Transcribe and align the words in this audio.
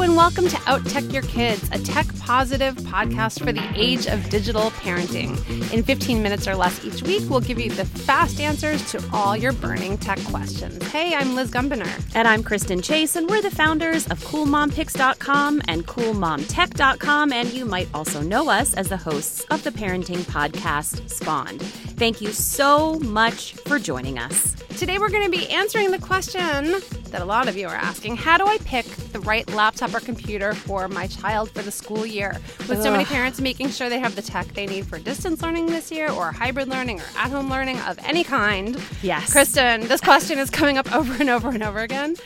Hello, 0.00 0.08
and 0.08 0.16
welcome 0.16 0.48
to 0.48 0.58
Out 0.66 0.82
Tech 0.86 1.12
Your 1.12 1.20
Kids, 1.20 1.68
a 1.72 1.78
tech 1.78 2.06
positive 2.20 2.74
podcast 2.76 3.44
for 3.44 3.52
the 3.52 3.62
age 3.74 4.06
of 4.06 4.30
digital 4.30 4.70
parenting. 4.70 5.36
In 5.74 5.82
15 5.82 6.22
minutes 6.22 6.48
or 6.48 6.54
less 6.54 6.82
each 6.82 7.02
week, 7.02 7.28
we'll 7.28 7.42
give 7.42 7.60
you 7.60 7.70
the 7.70 7.84
fast 7.84 8.40
answers 8.40 8.90
to 8.92 9.04
all 9.12 9.36
your 9.36 9.52
burning 9.52 9.98
tech 9.98 10.18
questions. 10.24 10.82
Hey, 10.86 11.14
I'm 11.14 11.34
Liz 11.34 11.50
Gumbiner. 11.50 12.02
And 12.14 12.26
I'm 12.26 12.42
Kristen 12.42 12.80
Chase, 12.80 13.14
and 13.14 13.28
we're 13.28 13.42
the 13.42 13.50
founders 13.50 14.06
of 14.06 14.24
CoolMomPicks.com 14.24 15.60
and 15.68 15.86
CoolMomTech.com, 15.86 17.32
and 17.34 17.52
you 17.52 17.66
might 17.66 17.88
also 17.92 18.22
know 18.22 18.48
us 18.48 18.72
as 18.72 18.88
the 18.88 18.96
hosts 18.96 19.44
of 19.50 19.62
the 19.64 19.70
parenting 19.70 20.20
podcast 20.20 21.10
Spawned. 21.10 21.60
Thank 21.60 22.22
you 22.22 22.32
so 22.32 22.98
much 23.00 23.52
for 23.52 23.78
joining 23.78 24.18
us. 24.18 24.54
Today, 24.78 24.96
we're 24.96 25.10
going 25.10 25.30
to 25.30 25.38
be 25.38 25.46
answering 25.50 25.90
the 25.90 25.98
question 25.98 26.76
that 27.10 27.20
a 27.20 27.26
lot 27.26 27.48
of 27.48 27.56
you 27.58 27.68
are 27.68 27.74
asking 27.74 28.16
How 28.16 28.38
do 28.38 28.46
I 28.46 28.56
pick 28.64 28.86
the 29.12 29.20
right 29.20 29.48
laptop 29.50 29.94
or 29.94 30.00
computer 30.00 30.54
for 30.54 30.88
my 30.88 31.06
child 31.06 31.50
for 31.50 31.62
the 31.62 31.70
school 31.70 32.06
year? 32.06 32.40
With 32.60 32.72
Ugh. 32.72 32.82
so 32.82 32.90
many 32.90 33.04
parents 33.04 33.40
making 33.40 33.70
sure 33.70 33.88
they 33.88 33.98
have 33.98 34.16
the 34.16 34.22
tech 34.22 34.46
they 34.54 34.66
need 34.66 34.86
for 34.86 34.98
distance 34.98 35.42
learning 35.42 35.66
this 35.66 35.90
year 35.90 36.10
or 36.10 36.32
hybrid 36.32 36.68
learning 36.68 37.00
or 37.00 37.04
at 37.16 37.30
home 37.30 37.50
learning 37.50 37.78
of 37.80 37.98
any 38.04 38.24
kind. 38.24 38.80
Yes. 39.02 39.32
Kristen, 39.32 39.82
this 39.88 40.00
question 40.00 40.38
is 40.38 40.50
coming 40.50 40.78
up 40.78 40.92
over 40.94 41.14
and 41.20 41.30
over 41.30 41.50
and 41.50 41.62
over 41.62 41.80
again. 41.80 42.16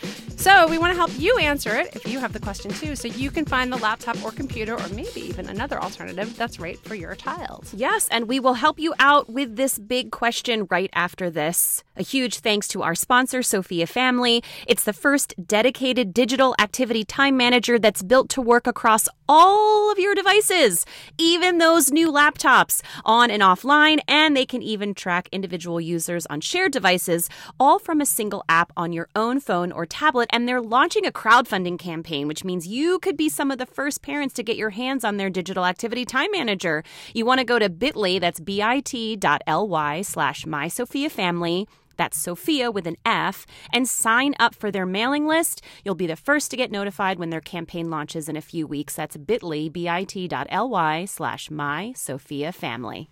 So 0.45 0.67
we 0.69 0.77
want 0.77 0.93
to 0.93 0.97
help 0.99 1.19
you 1.19 1.39
answer 1.39 1.75
it 1.75 1.97
if 1.97 2.07
you 2.07 2.19
have 2.19 2.35
the 2.35 2.39
question 2.39 2.71
too, 2.71 2.97
so 2.97 3.09
you 3.09 3.31
can 3.31 3.47
find 3.47 3.73
the 3.73 3.79
laptop 3.79 4.23
or 4.23 4.31
computer 4.31 4.75
or 4.75 4.89
maybe 4.89 5.23
even 5.23 5.49
another 5.49 5.81
alternative 5.81 6.37
that's 6.37 6.61
right 6.61 6.79
for 6.81 6.95
your 6.95 7.15
child. 7.15 7.67
Yes, 7.73 8.09
and 8.11 8.29
we 8.29 8.41
will 8.41 8.53
help 8.53 8.79
you 8.79 8.93
out 8.99 9.31
with 9.31 9.57
this 9.57 9.79
big 9.79 10.11
question 10.11 10.67
right 10.69 10.91
after 10.93 11.31
this. 11.31 11.83
A 11.97 12.03
huge 12.03 12.41
thanks 12.41 12.69
to 12.69 12.83
our 12.83 12.95
sponsor, 12.95 13.43
Sofia 13.43 13.87
Family. 13.87 14.45
It's 14.67 14.85
the 14.85 14.93
first 14.93 15.33
dedicated 15.47 16.13
digital 16.13 16.55
activity 16.61 17.05
time 17.05 17.39
manager 17.39 17.79
that's 17.79 18.03
built 18.03 18.29
to 18.31 18.43
work 18.43 18.67
across 18.67 19.09
all 19.27 19.91
of 19.91 19.99
your 19.99 20.15
devices, 20.15 20.85
even 21.17 21.57
those 21.57 21.91
new 21.91 22.13
laptops, 22.13 22.83
on 23.07 23.31
and 23.31 23.43
offline, 23.43 24.01
and 24.07 24.37
they 24.37 24.45
can 24.45 24.61
even 24.61 24.93
track 24.93 25.27
individual 25.33 25.81
users 25.81 26.27
on 26.27 26.43
shared 26.43 26.73
devices, 26.73 27.31
all 27.59 27.79
from 27.79 28.03
a 28.03 28.07
single 28.07 28.45
app 28.47 28.71
on 28.77 28.93
your 28.93 29.09
own 29.17 29.41
phone 29.41 29.73
or 29.73 29.87
tablet. 29.87 30.29
And 30.35 30.49
they're 30.49 30.61
launching 30.61 31.07
a 31.07 31.13
crowdfunding 31.13 31.79
campaign, 31.79 32.27
which 32.27 32.43
means 32.43 32.67
you 32.67 32.99
could 32.99 33.17
be 33.17 33.29
some 33.29 33.53
of 33.53 33.59
the 33.59 33.67
first 33.67 34.03
parents 34.03 34.35
to 34.35 34.43
get 34.43 34.57
your 34.57 34.71
hands 34.71 35.05
on 35.05 35.17
their 35.17 35.31
digital 35.31 35.65
activity 35.65 36.05
time 36.05 36.33
manager. 36.33 36.83
You 37.15 37.25
want 37.25 37.39
to 37.39 37.45
go 37.45 37.61
to 37.61 37.71
bit.ly, 37.71 38.19
that's 38.19 38.41
bit.ly 38.41 40.03
slash 40.03 40.45
my 40.45 40.67
Sofia 40.67 41.09
family 41.09 41.69
that's 41.97 42.19
Sofia 42.19 42.73
with 42.73 42.89
an 42.89 42.97
F, 43.07 43.47
and 43.73 43.89
sign 43.89 44.35
up 44.41 44.53
for 44.53 44.73
their 44.73 44.85
mailing 44.85 45.29
list. 45.29 45.63
You'll 45.85 45.95
be 45.95 46.09
the 46.09 46.17
first 46.17 46.51
to 46.51 46.57
get 46.57 46.73
notified 46.73 47.21
when 47.21 47.31
their 47.31 47.41
campaign 47.41 47.89
launches 47.89 48.29
in 48.29 48.37
a 48.37 48.41
few 48.41 48.67
weeks. 48.67 48.97
That's 48.97 49.17
bit.ly, 49.17 49.69
bit.ly 49.69 51.05
slash 51.05 51.51
my 51.53 51.93
Sofia 51.95 52.51
family. 52.51 53.11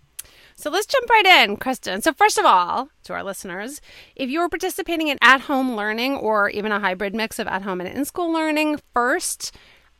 So 0.55 0.69
let's 0.69 0.85
jump 0.85 1.09
right 1.09 1.25
in, 1.25 1.57
Kristen. 1.57 2.01
So, 2.01 2.13
first 2.13 2.37
of 2.37 2.45
all, 2.45 2.89
to 3.03 3.13
our 3.13 3.23
listeners, 3.23 3.81
if 4.15 4.29
you're 4.29 4.49
participating 4.49 5.07
in 5.07 5.17
at 5.21 5.41
home 5.41 5.75
learning 5.75 6.15
or 6.15 6.49
even 6.49 6.71
a 6.71 6.79
hybrid 6.79 7.15
mix 7.15 7.39
of 7.39 7.47
at 7.47 7.63
home 7.63 7.81
and 7.81 7.89
in 7.89 8.05
school 8.05 8.31
learning, 8.31 8.79
first, 8.93 9.55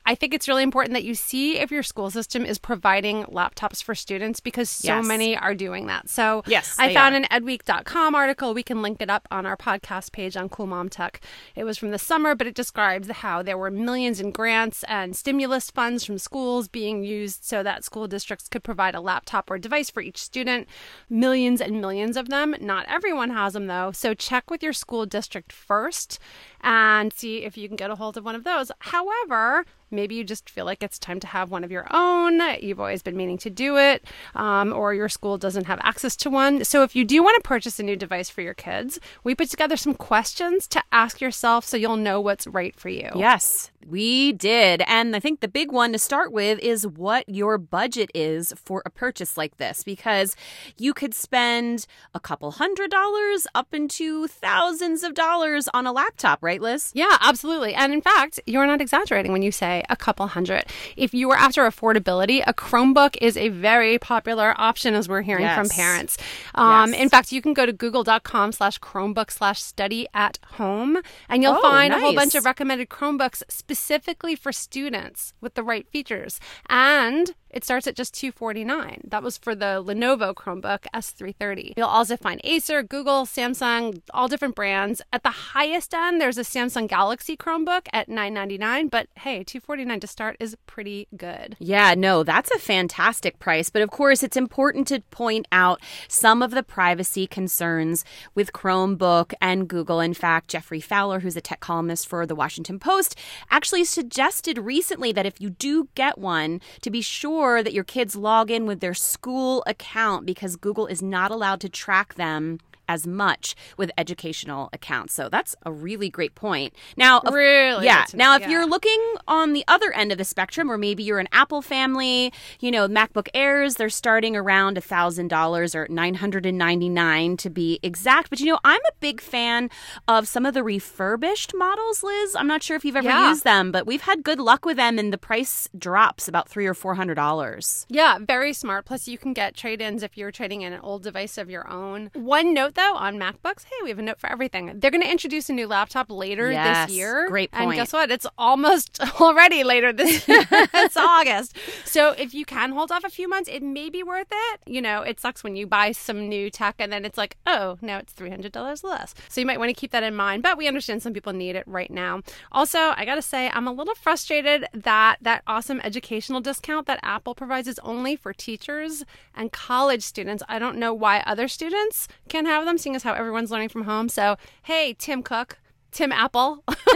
I 0.05 0.15
think 0.15 0.33
it's 0.33 0.47
really 0.47 0.63
important 0.63 0.93
that 0.93 1.03
you 1.03 1.15
see 1.15 1.59
if 1.59 1.71
your 1.71 1.83
school 1.83 2.09
system 2.09 2.45
is 2.45 2.57
providing 2.57 3.23
laptops 3.25 3.81
for 3.81 3.95
students 3.95 4.39
because 4.39 4.69
so 4.69 4.97
yes. 4.97 5.05
many 5.05 5.37
are 5.37 5.55
doing 5.55 5.87
that. 5.87 6.09
So 6.09 6.43
yes, 6.45 6.75
I 6.77 6.93
found 6.93 7.15
are. 7.15 7.19
an 7.19 7.25
edweek.com 7.25 8.13
article. 8.13 8.53
We 8.53 8.63
can 8.63 8.81
link 8.81 9.01
it 9.01 9.09
up 9.09 9.27
on 9.31 9.45
our 9.45 9.55
podcast 9.55 10.11
page 10.11 10.35
on 10.35 10.49
Cool 10.49 10.67
Mom 10.67 10.89
Tech. 10.89 11.21
It 11.55 11.63
was 11.63 11.77
from 11.77 11.91
the 11.91 11.99
summer, 11.99 12.35
but 12.35 12.47
it 12.47 12.55
describes 12.55 13.09
how 13.09 13.41
there 13.41 13.57
were 13.57 13.71
millions 13.71 14.19
in 14.19 14.31
grants 14.31 14.83
and 14.89 15.15
stimulus 15.15 15.71
funds 15.71 16.03
from 16.03 16.17
schools 16.17 16.67
being 16.67 17.03
used 17.03 17.43
so 17.45 17.63
that 17.63 17.85
school 17.85 18.07
districts 18.07 18.49
could 18.49 18.63
provide 18.63 18.95
a 18.95 19.01
laptop 19.01 19.49
or 19.49 19.57
device 19.57 19.89
for 19.89 20.01
each 20.01 20.17
student. 20.17 20.67
Millions 21.09 21.61
and 21.61 21.79
millions 21.79 22.17
of 22.17 22.27
them. 22.27 22.55
Not 22.59 22.85
everyone 22.89 23.29
has 23.29 23.53
them 23.53 23.67
though. 23.67 23.91
So 23.91 24.13
check 24.13 24.51
with 24.51 24.61
your 24.61 24.73
school 24.73 25.05
district 25.05 25.53
first 25.53 26.19
and 26.61 27.13
see 27.13 27.43
if 27.43 27.57
you 27.57 27.67
can 27.67 27.77
get 27.77 27.91
a 27.91 27.95
hold 27.95 28.17
of 28.17 28.25
one 28.25 28.35
of 28.35 28.43
those. 28.43 28.71
However, 28.79 29.65
maybe 29.93 30.15
you 30.15 30.23
just 30.23 30.49
feel 30.49 30.65
like 30.65 30.83
it's 30.83 30.99
time 30.99 31.19
to 31.21 31.27
have 31.27 31.51
one 31.51 31.63
of 31.63 31.71
your 31.71 31.87
own. 31.91 32.41
You've 32.61 32.79
always 32.79 33.01
been 33.01 33.15
meaning 33.15 33.37
to 33.39 33.49
do 33.49 33.77
it, 33.77 34.05
um, 34.35 34.73
or 34.73 34.93
your 34.93 35.09
school 35.09 35.37
doesn't 35.37 35.65
have 35.65 35.79
access 35.83 36.15
to 36.17 36.29
one. 36.29 36.63
So, 36.65 36.83
if 36.83 36.95
you 36.95 37.05
do 37.05 37.23
want 37.23 37.41
to 37.41 37.47
purchase 37.47 37.79
a 37.79 37.83
new 37.83 37.95
device 37.95 38.29
for 38.29 38.41
your 38.41 38.53
kids, 38.53 38.99
we 39.23 39.35
put 39.35 39.49
together 39.49 39.77
some 39.77 39.93
questions 39.93 40.67
to 40.69 40.83
ask 40.91 41.21
yourself 41.21 41.65
so 41.65 41.77
you'll 41.77 41.97
know 41.97 42.19
what's 42.19 42.47
right 42.47 42.75
for 42.75 42.89
you. 42.89 43.09
Yes, 43.15 43.71
we 43.87 44.33
did. 44.33 44.83
And 44.87 45.15
I 45.15 45.19
think 45.19 45.39
the 45.39 45.47
big 45.47 45.71
one 45.71 45.91
to 45.93 45.99
start 45.99 46.31
with 46.31 46.59
is 46.59 46.87
what 46.87 47.27
your 47.27 47.57
budget 47.57 48.09
is 48.13 48.53
for 48.57 48.81
a 48.85 48.89
purchase 48.89 49.37
like 49.37 49.57
this, 49.57 49.83
because 49.83 50.35
you 50.77 50.93
could 50.93 51.13
spend 51.13 51.85
a 52.13 52.19
couple 52.19 52.51
hundred 52.51 52.91
dollars 52.91 53.47
up 53.53 53.73
into 53.73 54.27
thousands 54.27 55.03
of 55.03 55.13
dollars 55.13 55.67
on 55.73 55.85
a 55.85 55.91
laptop, 55.91 56.39
right, 56.41 56.61
Liz? 56.61 56.91
Yeah, 56.93 57.17
absolutely. 57.21 57.73
And 57.73 57.93
in 57.93 58.01
fact, 58.01 58.39
you're 58.45 58.65
not 58.65 58.81
exaggerating 58.81 59.31
when 59.31 59.41
you 59.41 59.51
say 59.51 59.82
a 59.89 59.95
couple 59.95 60.27
hundred. 60.27 60.65
If 60.95 61.13
you 61.13 61.29
are 61.31 61.37
after 61.37 61.63
affordability, 61.63 62.43
a 62.45 62.53
Chromebook 62.53 63.17
is 63.21 63.37
a 63.37 63.49
very 63.49 63.97
popular 63.99 64.53
option, 64.57 64.93
as 64.93 65.09
we're 65.09 65.21
hearing 65.21 65.43
yes. 65.43 65.57
from 65.57 65.69
parents. 65.69 66.17
Um, 66.55 66.91
yes. 66.91 67.01
In 67.01 67.09
fact, 67.09 67.31
you 67.31 67.41
can 67.41 67.53
go 67.53 67.65
to 67.65 67.73
google.com 67.73 68.51
slash 68.51 68.79
Chromebook 68.79 69.31
slash 69.31 69.61
study 69.61 70.07
at 70.13 70.39
home, 70.53 70.99
and 71.29 71.43
you'll 71.43 71.53
oh, 71.57 71.61
find 71.61 71.91
nice. 71.91 71.99
a 71.99 72.01
whole 72.01 72.15
bunch 72.15 72.35
of 72.35 72.45
recommended 72.45 72.89
Chromebooks 72.89 73.43
specifically 73.47 74.35
for 74.35 74.51
students 74.51 75.33
with 75.41 75.55
the 75.55 75.63
right 75.63 75.87
features. 75.87 76.39
And 76.69 77.33
it 77.53 77.63
starts 77.63 77.87
at 77.87 77.95
just 77.95 78.13
249. 78.15 79.01
That 79.05 79.23
was 79.23 79.37
for 79.37 79.53
the 79.53 79.83
Lenovo 79.85 80.33
Chromebook 80.33 80.85
S330. 80.93 81.73
You'll 81.77 81.87
also 81.87 82.17
find 82.17 82.41
Acer, 82.43 82.81
Google, 82.81 83.25
Samsung, 83.25 84.01
all 84.13 84.27
different 84.27 84.55
brands. 84.55 85.01
At 85.13 85.23
the 85.23 85.29
highest 85.29 85.93
end, 85.93 86.19
there's 86.19 86.39
a 86.39 86.41
Samsung 86.41 86.87
Galaxy 86.87 87.37
Chromebook 87.37 87.87
at 87.93 88.09
999, 88.09 88.87
but 88.87 89.07
hey, 89.15 89.43
249 89.43 89.99
to 89.99 90.07
start 90.07 90.35
is 90.39 90.57
pretty 90.65 91.07
good. 91.15 91.55
Yeah, 91.59 91.93
no, 91.95 92.23
that's 92.23 92.49
a 92.51 92.59
fantastic 92.59 93.37
price. 93.37 93.69
But 93.69 93.83
of 93.83 93.91
course, 93.91 94.23
it's 94.23 94.35
important 94.35 94.87
to 94.87 95.01
point 95.11 95.47
out 95.51 95.79
some 96.07 96.41
of 96.41 96.51
the 96.51 96.63
privacy 96.63 97.27
concerns 97.27 98.03
with 98.33 98.51
Chromebook 98.51 99.33
and 99.39 99.67
Google. 99.67 99.99
In 99.99 100.15
fact, 100.15 100.49
Geoffrey 100.49 100.81
Fowler, 100.81 101.19
who's 101.19 101.37
a 101.37 101.41
tech 101.41 101.59
columnist 101.59 102.07
for 102.07 102.25
the 102.25 102.35
Washington 102.35 102.79
Post, 102.79 103.15
actually 103.51 103.83
suggested 103.83 104.57
recently 104.57 105.11
that 105.11 105.27
if 105.27 105.39
you 105.39 105.51
do 105.51 105.89
get 105.93 106.17
one, 106.17 106.59
to 106.81 106.89
be 106.89 107.01
sure 107.01 107.42
sure 107.43 107.61
that 107.61 107.73
your 107.73 107.83
kids 107.83 108.15
log 108.15 108.49
in 108.49 108.65
with 108.65 108.79
their 108.79 108.93
school 108.93 109.65
account 109.67 110.25
because 110.25 110.55
Google 110.55 110.87
is 110.87 111.01
not 111.01 111.29
allowed 111.29 111.59
to 111.59 111.67
track 111.67 112.13
them 112.13 112.57
as 112.87 113.07
much 113.07 113.55
with 113.77 113.91
educational 113.97 114.69
accounts. 114.73 115.13
So 115.13 115.29
that's 115.29 115.55
a 115.65 115.71
really 115.71 116.09
great 116.09 116.35
point. 116.35 116.73
Now, 116.97 117.21
really, 117.31 117.85
yeah. 117.85 118.05
Now, 118.13 118.35
if 118.35 118.41
yeah. 118.41 118.49
you're 118.49 118.67
looking 118.67 119.01
on 119.27 119.53
the 119.53 119.63
other 119.67 119.91
end 119.93 120.11
of 120.11 120.17
the 120.17 120.25
spectrum, 120.25 120.71
or 120.71 120.77
maybe 120.77 121.03
you're 121.03 121.19
an 121.19 121.29
Apple 121.31 121.61
family, 121.61 122.33
you 122.59 122.71
know, 122.71 122.87
MacBook 122.87 123.27
Airs, 123.33 123.75
they're 123.75 123.89
starting 123.89 124.35
around 124.35 124.77
a 124.77 124.81
thousand 124.81 125.27
dollars 125.29 125.75
or 125.75 125.87
nine 125.89 126.15
hundred 126.15 126.45
and 126.45 126.57
ninety 126.57 126.89
nine 126.89 127.37
to 127.37 127.49
be 127.49 127.79
exact. 127.83 128.29
But 128.29 128.39
you 128.39 128.47
know, 128.47 128.59
I'm 128.63 128.81
a 128.81 128.95
big 128.99 129.21
fan 129.21 129.69
of 130.07 130.27
some 130.27 130.45
of 130.45 130.53
the 130.53 130.63
refurbished 130.63 131.53
models, 131.55 132.03
Liz. 132.03 132.35
I'm 132.35 132.47
not 132.47 132.63
sure 132.63 132.75
if 132.75 132.85
you've 132.85 132.95
ever 132.95 133.07
yeah. 133.07 133.29
used 133.29 133.43
them, 133.43 133.71
but 133.71 133.85
we've 133.85 134.01
had 134.01 134.23
good 134.23 134.39
luck 134.39 134.65
with 134.65 134.77
them, 134.77 134.99
and 134.99 135.11
the 135.11 135.17
price 135.17 135.69
drops 135.77 136.27
about 136.27 136.49
three 136.49 136.65
or 136.65 136.73
four 136.73 136.95
hundred 136.95 137.15
dollars. 137.15 137.85
Yeah, 137.89 138.19
very 138.19 138.53
smart. 138.53 138.85
Plus, 138.85 139.07
you 139.07 139.17
can 139.17 139.33
get 139.33 139.55
trade 139.55 139.81
ins 139.81 140.03
if 140.03 140.17
you're 140.17 140.31
trading 140.31 140.61
in 140.61 140.73
an 140.73 140.81
old 140.81 141.03
device 141.03 141.37
of 141.37 141.49
your 141.49 141.67
own. 141.69 142.11
One 142.13 142.53
note 142.53 142.72
though 142.75 142.95
on 142.95 143.17
MacBooks, 143.17 143.65
hey, 143.65 143.75
we 143.83 143.89
have 143.89 143.99
a 143.99 144.01
note 144.01 144.19
for 144.19 144.29
everything. 144.29 144.79
They're 144.79 144.91
going 144.91 145.03
to 145.03 145.09
introduce 145.09 145.49
a 145.49 145.53
new 145.53 145.67
laptop 145.67 146.09
later 146.09 146.51
yes, 146.51 146.87
this 146.87 146.97
year. 146.97 147.27
Great 147.29 147.51
point. 147.51 147.63
And 147.63 147.73
guess 147.73 147.93
what? 147.93 148.11
It's 148.11 148.27
almost 148.37 148.99
already 149.21 149.63
later 149.63 149.93
this 149.93 150.27
year. 150.27 150.45
it's 150.51 150.97
August. 150.97 151.57
So 151.85 152.11
if 152.11 152.33
you 152.33 152.45
can 152.45 152.71
hold 152.71 152.91
off 152.91 153.03
a 153.03 153.09
few 153.09 153.29
months, 153.29 153.49
it 153.49 153.63
may 153.63 153.89
be 153.89 154.03
worth 154.03 154.27
it. 154.31 154.61
You 154.65 154.81
know, 154.81 155.01
it 155.01 155.19
sucks 155.19 155.43
when 155.43 155.55
you 155.55 155.67
buy 155.67 155.91
some 155.91 156.27
new 156.27 156.49
tech 156.49 156.75
and 156.79 156.91
then 156.91 157.05
it's 157.05 157.17
like, 157.17 157.37
oh, 157.45 157.77
now 157.81 157.97
it's 157.97 158.13
$300 158.13 158.83
less. 158.83 159.13
So 159.29 159.41
you 159.41 159.47
might 159.47 159.59
want 159.59 159.69
to 159.69 159.73
keep 159.73 159.91
that 159.91 160.03
in 160.03 160.15
mind. 160.15 160.43
But 160.43 160.57
we 160.57 160.67
understand 160.67 161.01
some 161.01 161.13
people 161.13 161.33
need 161.33 161.55
it 161.55 161.67
right 161.67 161.91
now. 161.91 162.21
Also, 162.51 162.79
I 162.79 163.05
got 163.05 163.15
to 163.15 163.21
say, 163.21 163.49
I'm 163.53 163.67
a 163.67 163.71
little 163.71 163.95
frustrated 163.95 164.65
that 164.73 165.17
that 165.21 165.43
awesome 165.47 165.79
educational 165.83 166.41
discount 166.41 166.87
that 166.87 166.99
Apple 167.03 167.35
provides 167.35 167.67
is 167.67 167.79
only 167.79 168.15
for 168.15 168.33
teachers 168.33 169.03
and 169.35 169.51
college 169.51 170.03
students. 170.03 170.43
I 170.47 170.59
don't 170.59 170.77
know 170.77 170.93
why 170.93 171.19
other 171.25 171.47
students 171.47 172.07
can 172.29 172.45
have 172.45 172.62
them, 172.65 172.77
seeing 172.77 172.95
as 172.95 173.03
how 173.03 173.13
everyone's 173.13 173.51
learning 173.51 173.69
from 173.69 173.83
home. 173.83 174.09
So, 174.09 174.37
hey, 174.63 174.95
Tim 174.97 175.23
Cook, 175.23 175.59
Tim 175.91 176.11
Apple. 176.11 176.63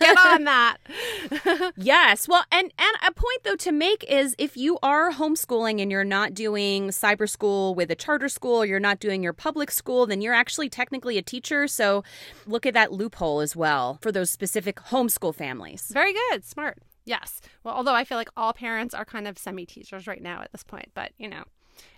Get 0.00 0.18
on 0.26 0.44
that. 0.44 0.76
yes. 1.76 2.28
Well, 2.28 2.44
and 2.52 2.72
and 2.78 2.96
a 3.06 3.12
point 3.12 3.42
though 3.44 3.56
to 3.56 3.72
make 3.72 4.04
is 4.04 4.34
if 4.38 4.56
you 4.56 4.78
are 4.82 5.12
homeschooling 5.12 5.80
and 5.80 5.90
you're 5.90 6.04
not 6.04 6.34
doing 6.34 6.88
cyber 6.88 7.28
school 7.28 7.74
with 7.74 7.90
a 7.90 7.94
charter 7.94 8.28
school, 8.28 8.62
or 8.62 8.66
you're 8.66 8.80
not 8.80 9.00
doing 9.00 9.22
your 9.22 9.32
public 9.32 9.70
school, 9.70 10.06
then 10.06 10.20
you're 10.20 10.34
actually 10.34 10.68
technically 10.68 11.18
a 11.18 11.22
teacher. 11.22 11.66
So 11.66 12.04
look 12.46 12.66
at 12.66 12.74
that 12.74 12.92
loophole 12.92 13.40
as 13.40 13.56
well 13.56 13.98
for 14.02 14.12
those 14.12 14.30
specific 14.30 14.76
homeschool 14.76 15.34
families. 15.34 15.90
Very 15.92 16.12
good. 16.12 16.44
Smart. 16.44 16.78
Yes. 17.04 17.40
Well, 17.64 17.74
although 17.74 17.94
I 17.94 18.04
feel 18.04 18.18
like 18.18 18.28
all 18.36 18.52
parents 18.52 18.94
are 18.94 19.04
kind 19.06 19.26
of 19.26 19.38
semi 19.38 19.64
teachers 19.64 20.06
right 20.06 20.22
now 20.22 20.42
at 20.42 20.52
this 20.52 20.62
point, 20.62 20.90
but 20.94 21.12
you 21.16 21.28
know. 21.28 21.44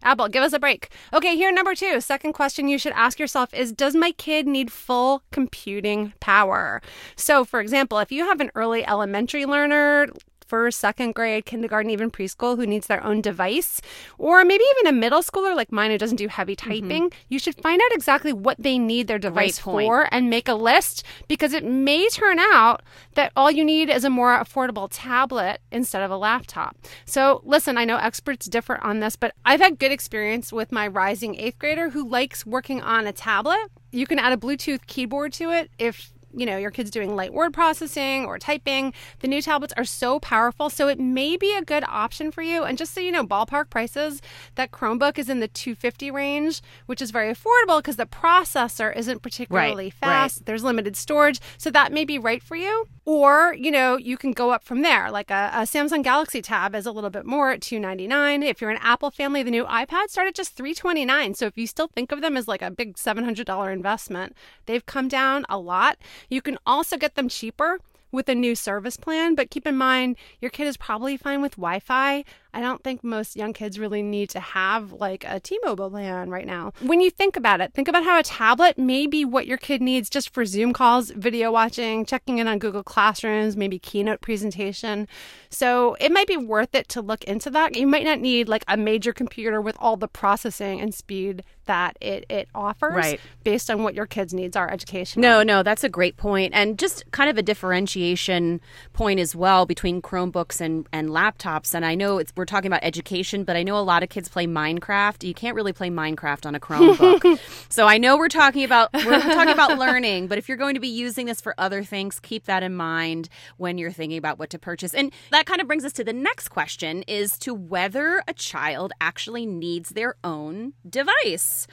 Apple, 0.03 0.29
give 0.29 0.43
us 0.43 0.53
a 0.53 0.59
break. 0.59 0.89
Okay, 1.13 1.37
here, 1.37 1.53
number 1.53 1.75
two. 1.75 2.01
Second 2.01 2.33
question 2.33 2.69
you 2.69 2.79
should 2.79 2.93
ask 2.93 3.19
yourself 3.19 3.53
is 3.53 3.73
Does 3.73 3.95
my 3.95 4.13
kid 4.13 4.47
need 4.47 4.73
full 4.73 5.23
computing 5.31 6.13
power? 6.21 6.81
So, 7.17 7.45
for 7.45 7.61
example, 7.61 7.99
if 7.99 8.11
you 8.11 8.25
have 8.27 8.41
an 8.41 8.51
early 8.55 8.87
elementary 8.87 9.45
learner, 9.45 10.09
first, 10.51 10.79
second 10.81 11.15
grade, 11.15 11.47
kindergarten, 11.47 11.91
even 11.91 12.11
preschool 12.11 12.57
who 12.57 12.67
needs 12.67 12.87
their 12.89 13.03
own 13.03 13.23
device, 13.23 13.81
or 14.19 14.45
maybe 14.45 14.65
even 14.77 14.95
a 14.95 15.01
middle 15.01 15.23
schooler 15.23 15.57
like 15.57 15.73
mine 15.73 15.91
who 15.91 15.97
doesn't 15.99 16.17
do 16.17 16.29
heavy 16.29 16.51
Mm-hmm. 16.51 16.89
typing, 16.89 17.13
you 17.29 17.39
should 17.39 17.55
find 17.63 17.81
out 17.81 17.93
exactly 17.93 18.33
what 18.33 18.57
they 18.59 18.77
need 18.77 19.07
their 19.07 19.21
device 19.21 19.59
for 19.59 20.09
and 20.11 20.29
make 20.29 20.49
a 20.49 20.55
list 20.55 21.05
because 21.29 21.53
it 21.53 21.65
may 21.65 22.09
turn 22.09 22.41
out 22.41 22.83
that 23.15 23.31
all 23.37 23.51
you 23.53 23.65
need 23.65 23.89
is 23.89 24.05
a 24.05 24.11
more 24.11 24.37
affordable 24.37 24.89
tablet 24.91 25.61
instead 25.71 26.03
of 26.03 26.11
a 26.11 26.17
laptop. 26.17 26.77
So, 27.05 27.41
listen, 27.45 27.79
I 27.79 27.85
know 27.85 27.99
experts 27.99 28.47
differ 28.47 28.83
on 28.83 28.99
this, 28.99 29.15
but 29.15 29.33
I've 29.45 29.61
had 29.61 29.79
good 29.79 29.93
experience 29.93 30.53
with 30.53 30.73
my 30.73 30.89
rising 30.89 31.37
eighth 31.37 31.59
grader 31.61 31.91
who 31.91 32.09
likes 32.09 32.45
working 32.45 32.81
on 32.83 33.07
a 33.07 33.13
tablet. 33.13 33.69
You 33.93 34.07
can 34.07 34.19
add 34.19 34.33
a 34.33 34.37
Bluetooth 34.37 34.87
keyboard 34.87 35.33
to 35.35 35.51
it 35.51 35.71
if 35.79 36.13
you 36.35 36.47
know 36.47 36.57
your 36.57 36.71
kid's 36.71 36.91
doing 36.91 37.17
light 37.17 37.33
word 37.33 37.53
processing 37.53 38.25
or 38.25 38.39
typing 38.39 38.93
the 39.21 39.29
new 39.29 39.43
tablets 39.43 39.75
are 39.77 39.85
so 39.85 40.19
powerful. 40.21 40.71
So 40.71 40.89
it 40.89 40.99
may 40.99 41.37
be 41.37 41.55
a 41.55 41.63
good 41.63 41.85
option 41.89 42.31
for 42.31 42.43
you. 42.43 42.65
And 42.65 42.79
just 42.79 42.95
so 42.95 43.01
you 43.01 43.13
know 43.13 43.25
ballpark 43.27 43.71
prices 43.71 44.21
that 44.55 44.71
chromebook 44.71 45.19
is 45.19 45.29
in 45.29 45.41
the 45.41 45.49
250 45.49 46.11
range 46.11 46.63
which 46.87 47.03
is 47.03 47.11
very 47.11 47.33
affordable 47.33 47.79
because 47.79 47.97
the 47.97 48.07
processor 48.07 48.95
isn't 48.97 49.23
particularly 49.23 49.87
Right, 49.87 49.93
fast. 49.95 50.47
There's 50.47 50.65
limited 50.65 50.97
storage. 50.97 51.41
So 51.59 51.71
that 51.71 51.93
may 51.93 52.05
be 52.05 52.19
right 52.19 52.43
for 52.43 52.57
you. 52.57 52.87
Or 53.05 53.55
you 53.55 53.71
know 53.71 53.97
you 53.97 54.17
can 54.17 54.33
go 54.33 54.51
up 54.51 54.63
from 54.65 54.83
there. 54.83 55.11
Like 55.11 55.31
a, 55.31 55.51
a 55.53 55.61
samsung 55.63 56.03
galaxy 56.03 56.43
tab 56.43 56.75
is 56.75 56.87
a 56.87 56.93
little 56.93 57.11
bit 57.11 57.27
more 57.27 57.51
at 57.51 57.61
299 57.61 58.43
if 58.43 58.61
you're 58.61 58.71
an 58.71 58.79
apple 58.83 59.11
family 59.11 59.43
the 59.43 59.51
new 59.51 59.65
ipad 59.65 60.09
start 60.09 60.29
at 60.29 60.35
just 60.35 60.55
329 60.55 61.35
so 61.35 61.47
if 61.47 61.57
you 61.57 61.67
still 61.67 61.89
think 61.89 62.13
of 62.13 62.21
them 62.21 62.37
as 62.37 62.47
like 62.49 62.63
a 62.63 62.71
big 62.71 62.95
$700 62.97 63.73
investment 63.73 64.35
they've 64.67 64.85
come 64.87 65.09
down 65.09 65.45
a 65.49 65.59
lot 65.59 65.99
you 66.29 66.43
can 66.43 66.59
also 66.67 66.97
get 66.97 67.15
them 67.15 67.29
cheaper 67.29 67.79
with 68.13 68.29
a 68.29 68.35
new 68.35 68.55
service 68.55 68.97
plan, 68.97 69.35
but 69.35 69.51
keep 69.51 69.67
in 69.67 69.77
mind 69.77 70.17
your 70.41 70.51
kid 70.51 70.67
is 70.67 70.77
probably 70.77 71.17
fine 71.17 71.41
with 71.41 71.53
Wi 71.53 71.79
Fi. 71.79 72.25
I 72.53 72.61
don't 72.61 72.83
think 72.83 73.05
most 73.05 73.37
young 73.37 73.53
kids 73.53 73.79
really 73.79 74.03
need 74.03 74.31
to 74.31 74.41
have 74.41 74.93
like 74.93 75.25
a 75.27 75.41
T 75.41 75.59
Mobile 75.65 75.91
plan 75.91 76.31
right 76.31 76.47
now. 76.47 76.73
When 76.81 77.01
you 77.01 77.11
think 77.11 77.37
about 77.37 77.61
it, 77.61 77.73
think 77.75 77.89
about 77.89 78.05
how 78.05 78.19
a 78.19 78.23
tablet 78.23 78.79
may 78.79 79.07
be 79.07 79.25
what 79.25 79.47
your 79.47 79.59
kid 79.59 79.81
needs 79.81 80.11
just 80.11 80.33
for 80.35 80.45
Zoom 80.45 80.73
calls, 80.73 81.11
video 81.11 81.53
watching, 81.53 82.05
checking 82.05 82.39
in 82.39 82.49
on 82.49 82.59
Google 82.59 82.83
Classrooms, 82.83 83.57
maybe 83.57 83.79
keynote 83.79 84.21
presentation. 84.21 85.07
So 85.49 85.95
it 86.01 86.13
might 86.13 86.27
be 86.27 86.37
worth 86.37 86.75
it 86.75 86.89
to 86.91 87.01
look 87.03 87.25
into 87.25 87.51
that. 87.51 87.77
You 87.77 87.87
might 87.87 88.05
not 88.05 88.21
need 88.21 88.49
like 88.49 88.65
a 88.69 88.77
major 88.77 89.13
computer 89.13 89.61
with 89.61 89.77
all 89.79 89.97
the 89.97 90.09
processing 90.09 90.81
and 90.81 90.95
speed 90.95 91.43
that 91.67 91.97
it, 92.01 92.25
it 92.29 92.49
offers 92.55 92.95
Right. 92.95 93.21
based 93.45 93.71
on 93.71 93.85
what 93.85 93.95
your 93.95 94.07
kids' 94.07 94.35
needs 94.35 94.57
are 94.57 94.69
educational. 94.69 95.23
No, 95.23 95.43
no, 95.45 95.63
that's 95.63 95.85
a 95.85 95.89
great 95.89 96.17
point. 96.17 96.53
And 96.55 96.79
just 96.79 97.09
kind 97.13 97.31
of 97.31 97.39
a 97.39 97.43
differentiation 97.43 98.61
point 98.93 99.21
as 99.21 99.37
well 99.37 99.67
between 99.67 100.03
Chromebooks 100.03 100.61
and, 100.61 100.87
and 100.93 101.11
laptops. 101.11 101.73
And 101.75 101.85
I 101.85 101.95
know 101.95 102.19
it's, 102.19 102.33
we're 102.41 102.47
talking 102.47 102.69
about 102.69 102.81
education, 102.83 103.45
but 103.45 103.55
I 103.55 103.63
know 103.63 103.77
a 103.77 103.81
lot 103.85 104.03
of 104.03 104.09
kids 104.09 104.29
play 104.31 104.47
Minecraft. 104.47 105.23
You 105.23 105.35
can't 105.35 105.55
really 105.55 105.75
play 105.75 105.91
Minecraft 105.91 106.47
on 106.47 106.55
a 106.55 106.61
Chromebook. 106.61 107.39
so 107.69 107.87
I 107.87 107.99
know 107.99 108.17
we're 108.17 108.29
talking 108.29 108.65
about 108.65 108.91
we're 108.95 109.21
talking 109.21 109.53
about 109.53 109.79
learning, 109.79 110.27
but 110.27 110.39
if 110.39 110.49
you're 110.49 110.57
going 110.57 110.75
to 110.75 110.81
be 110.81 110.89
using 110.89 111.27
this 111.27 111.41
for 111.41 111.55
other 111.59 111.85
things, 111.85 112.19
keep 112.19 112.47
that 112.47 112.63
in 112.63 112.75
mind 112.75 113.29
when 113.59 113.77
you're 113.77 113.93
thinking 113.93 114.17
about 114.17 114.39
what 114.39 114.49
to 114.51 114.59
purchase. 114.59 114.95
And 114.95 115.13
that 115.31 115.45
kind 115.45 115.61
of 115.61 115.67
brings 115.67 115.85
us 115.85 115.93
to 115.93 116.05
the 116.05 116.15
next 116.15 116.49
question 116.49 117.03
is 117.03 117.39
to 117.41 117.53
whether 117.53 118.25
a 118.27 118.33
child 118.33 118.93
actually 119.01 119.45
needs 119.45 119.91
their 119.91 120.15
own 120.25 120.73
device. 120.89 121.67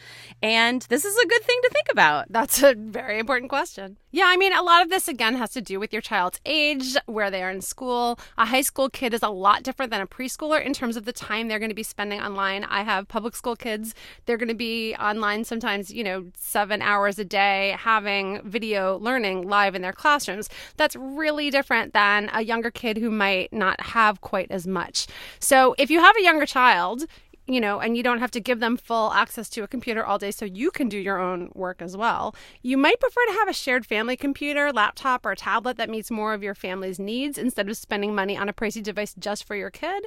And 0.43 0.81
this 0.89 1.05
is 1.05 1.17
a 1.17 1.27
good 1.27 1.43
thing 1.43 1.59
to 1.63 1.69
think 1.69 1.87
about. 1.91 2.25
That's 2.29 2.61
a 2.61 2.75
very 2.75 3.19
important 3.19 3.49
question. 3.49 3.97
Yeah, 4.11 4.25
I 4.27 4.35
mean, 4.37 4.51
a 4.51 4.63
lot 4.63 4.81
of 4.81 4.89
this 4.89 5.07
again 5.07 5.35
has 5.35 5.51
to 5.51 5.61
do 5.61 5.79
with 5.79 5.93
your 5.93 6.01
child's 6.01 6.39
age, 6.45 6.95
where 7.05 7.29
they 7.29 7.43
are 7.43 7.51
in 7.51 7.61
school. 7.61 8.19
A 8.37 8.45
high 8.45 8.61
school 8.61 8.89
kid 8.89 9.13
is 9.13 9.21
a 9.21 9.29
lot 9.29 9.63
different 9.63 9.91
than 9.91 10.01
a 10.01 10.07
preschooler 10.07 10.56
in 10.57 10.73
terms 10.73 10.97
of 10.97 11.05
the 11.05 11.13
time 11.13 11.47
they're 11.47 11.59
going 11.59 11.69
to 11.69 11.75
be 11.75 11.83
spending 11.83 12.21
online. 12.21 12.63
I 12.63 12.83
have 12.83 13.07
public 13.07 13.35
school 13.35 13.55
kids, 13.55 13.95
they're 14.25 14.37
going 14.37 14.47
to 14.49 14.55
be 14.55 14.95
online 14.95 15.43
sometimes, 15.43 15.93
you 15.93 16.03
know, 16.03 16.25
seven 16.37 16.81
hours 16.81 17.19
a 17.19 17.25
day 17.25 17.75
having 17.79 18.41
video 18.43 18.97
learning 18.97 19.47
live 19.47 19.75
in 19.75 19.81
their 19.81 19.93
classrooms. 19.93 20.49
That's 20.75 20.95
really 20.95 21.49
different 21.49 21.93
than 21.93 22.29
a 22.33 22.43
younger 22.43 22.71
kid 22.71 22.97
who 22.97 23.09
might 23.09 23.51
not 23.53 23.79
have 23.81 24.21
quite 24.21 24.51
as 24.51 24.67
much. 24.67 25.07
So 25.39 25.75
if 25.77 25.89
you 25.89 25.99
have 25.99 26.15
a 26.17 26.23
younger 26.23 26.45
child, 26.45 27.05
you 27.47 27.61
know, 27.61 27.79
and 27.79 27.95
you 27.95 28.03
don't 28.03 28.19
have 28.19 28.31
to 28.31 28.41
give 28.41 28.59
them 28.59 28.75
full 28.75 29.13
access 29.13 29.49
to 29.49 29.63
a 29.63 29.67
computer 29.67 30.05
all 30.05 30.17
day 30.17 30.31
so 30.31 30.43
you 30.43 30.69
can 30.69 30.89
do 30.89 30.97
your 30.97 31.17
own 31.17 31.49
work 31.55 31.81
as 31.81 31.95
well. 31.95 32.35
You 32.61 32.77
might 32.77 32.99
prefer 32.99 33.25
to 33.27 33.33
have 33.33 33.47
a 33.47 33.53
shared 33.53 33.85
family 33.85 34.17
computer, 34.17 34.73
laptop, 34.73 35.25
or 35.25 35.33
tablet 35.33 35.77
that 35.77 35.89
meets 35.89 36.11
more 36.11 36.33
of 36.33 36.43
your 36.43 36.55
family's 36.55 36.99
needs 36.99 37.37
instead 37.37 37.69
of 37.69 37.77
spending 37.77 38.13
money 38.13 38.37
on 38.37 38.49
a 38.49 38.53
pricey 38.53 38.83
device 38.83 39.15
just 39.17 39.45
for 39.45 39.55
your 39.55 39.71
kid. 39.71 40.05